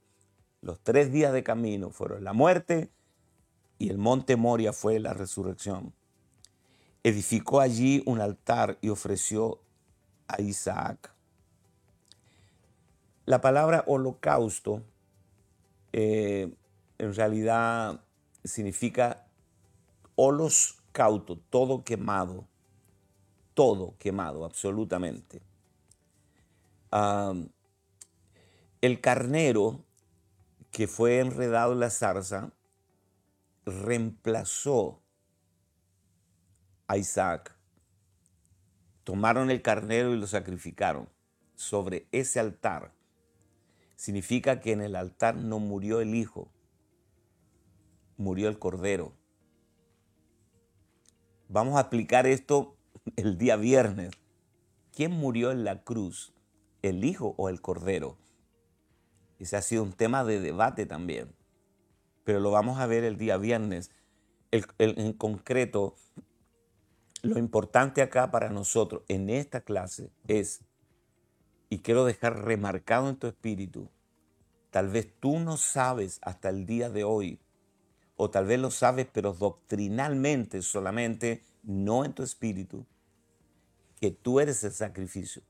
Los 0.62 0.80
tres 0.80 1.12
días 1.12 1.32
de 1.32 1.44
camino 1.44 1.90
fueron 1.90 2.24
la 2.24 2.32
muerte 2.32 2.90
y 3.78 3.90
el 3.90 3.98
monte 3.98 4.36
Moria 4.36 4.72
fue 4.72 4.98
la 4.98 5.14
resurrección. 5.14 5.92
Edificó 7.04 7.60
allí 7.60 8.02
un 8.06 8.20
altar 8.20 8.78
y 8.80 8.88
ofreció 8.88 9.60
a 10.26 10.40
Isaac. 10.40 11.12
La 13.26 13.40
palabra 13.40 13.84
holocausto 13.86 14.82
eh, 15.92 16.52
en 16.98 17.14
realidad 17.14 18.00
significa 18.44 19.26
Olos 20.14 20.78
cauto, 20.92 21.38
todo 21.50 21.84
quemado, 21.84 22.46
todo 23.52 23.94
quemado, 23.98 24.46
absolutamente. 24.46 25.42
El 28.80 29.00
carnero 29.00 29.84
que 30.70 30.86
fue 30.86 31.20
enredado 31.20 31.72
en 31.72 31.80
la 31.80 31.90
zarza 31.90 32.52
reemplazó 33.64 35.02
a 36.86 36.96
Isaac. 36.96 37.56
Tomaron 39.04 39.50
el 39.50 39.62
carnero 39.62 40.14
y 40.14 40.18
lo 40.18 40.26
sacrificaron 40.26 41.08
sobre 41.54 42.06
ese 42.12 42.40
altar. 42.40 42.92
Significa 43.96 44.60
que 44.60 44.72
en 44.72 44.82
el 44.82 44.94
altar 44.94 45.36
no 45.36 45.58
murió 45.58 46.00
el 46.00 46.14
hijo, 46.14 46.50
murió 48.16 48.48
el 48.48 48.58
cordero. 48.58 49.14
Vamos 51.48 51.76
a 51.76 51.80
explicar 51.80 52.26
esto 52.26 52.76
el 53.16 53.38
día 53.38 53.56
viernes. 53.56 54.10
¿Quién 54.92 55.12
murió 55.12 55.50
en 55.50 55.64
la 55.64 55.82
cruz? 55.82 56.35
¿El 56.86 57.04
hijo 57.04 57.34
o 57.36 57.48
el 57.48 57.60
cordero? 57.60 58.16
Ese 59.40 59.56
ha 59.56 59.62
sido 59.62 59.82
un 59.82 59.92
tema 59.92 60.22
de 60.22 60.38
debate 60.38 60.86
también. 60.86 61.34
Pero 62.22 62.38
lo 62.38 62.52
vamos 62.52 62.78
a 62.78 62.86
ver 62.86 63.02
el 63.02 63.16
día 63.16 63.38
viernes. 63.38 63.90
en 64.52 65.12
concreto, 65.14 65.96
lo 67.22 67.40
importante 67.40 68.02
acá 68.02 68.30
para 68.30 68.50
nosotros 68.50 69.02
en 69.08 69.30
esta 69.30 69.62
clase 69.62 70.12
es, 70.28 70.60
y 71.68 71.80
quiero 71.80 72.04
dejar 72.04 72.44
remarcado 72.44 73.08
en 73.08 73.16
tu 73.16 73.26
espíritu, 73.26 73.90
tal 74.70 74.88
vez 74.88 75.12
tú 75.18 75.40
no 75.40 75.56
sabes 75.56 76.20
hasta 76.22 76.50
el 76.50 76.66
día 76.66 76.88
de 76.88 77.02
hoy 77.02 77.40
o 78.14 78.30
tal 78.30 78.46
vez 78.46 78.60
lo 78.60 78.70
sabes, 78.70 79.08
pero 79.12 79.32
doctrinalmente 79.32 80.62
solamente, 80.62 81.42
no 81.64 82.04
en 82.04 82.12
tu 82.12 82.22
espíritu, 82.22 82.86
que 84.00 84.12
tú 84.12 84.38
eres 84.38 84.62
el 84.62 84.72
sacrificio. 84.72 85.42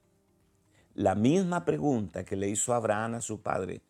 La 0.97 1.15
misma 1.15 1.67
pregunta 1.67 2.25
que 2.25 2.37
le 2.37 2.49
hizo 2.49 2.73
Abraham 2.73 3.17
a 3.17 3.21
su 3.21 3.43
padre 3.43 3.83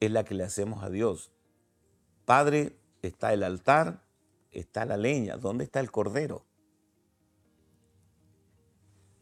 es 0.00 0.10
la 0.10 0.24
que 0.24 0.34
le 0.34 0.42
hacemos 0.42 0.82
a 0.82 0.90
Dios. 0.90 1.30
Padre, 2.24 2.76
está 3.02 3.32
el 3.32 3.44
altar, 3.44 4.02
está 4.50 4.84
la 4.84 4.96
leña, 4.96 5.36
¿dónde 5.36 5.62
está 5.62 5.78
el 5.78 5.92
cordero? 5.92 6.44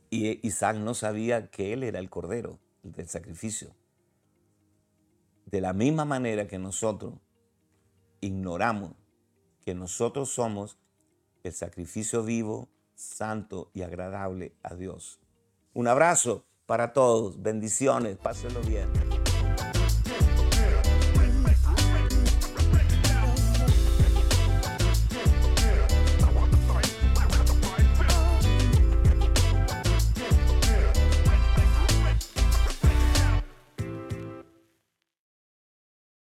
Y 0.09 0.47
Isaac 0.47 0.79
no 0.79 0.95
sabía 0.95 1.51
que 1.51 1.75
él 1.75 1.83
era 1.83 1.99
el 1.99 2.09
cordero 2.09 2.61
del 2.83 3.11
sacrificio. 3.11 3.77
De 5.45 5.61
la 5.61 5.75
misma 5.75 6.07
manera 6.07 6.49
que 6.49 6.59
nosotros 6.59 7.13
ignoramos 8.23 8.93
que 9.61 9.75
nosotros 9.75 10.31
somos 10.31 10.79
el 11.43 11.53
sacrificio 11.53 12.25
vivo, 12.25 12.71
santo 12.95 13.71
y 13.75 13.83
agradable 13.83 14.57
a 14.63 14.75
Dios. 14.75 15.21
Un 15.75 15.89
abrazo 15.89 16.48
para 16.69 16.93
todos, 16.93 17.41
bendiciones, 17.41 18.19
pásenlo 18.19 18.61
bien. 18.61 19.08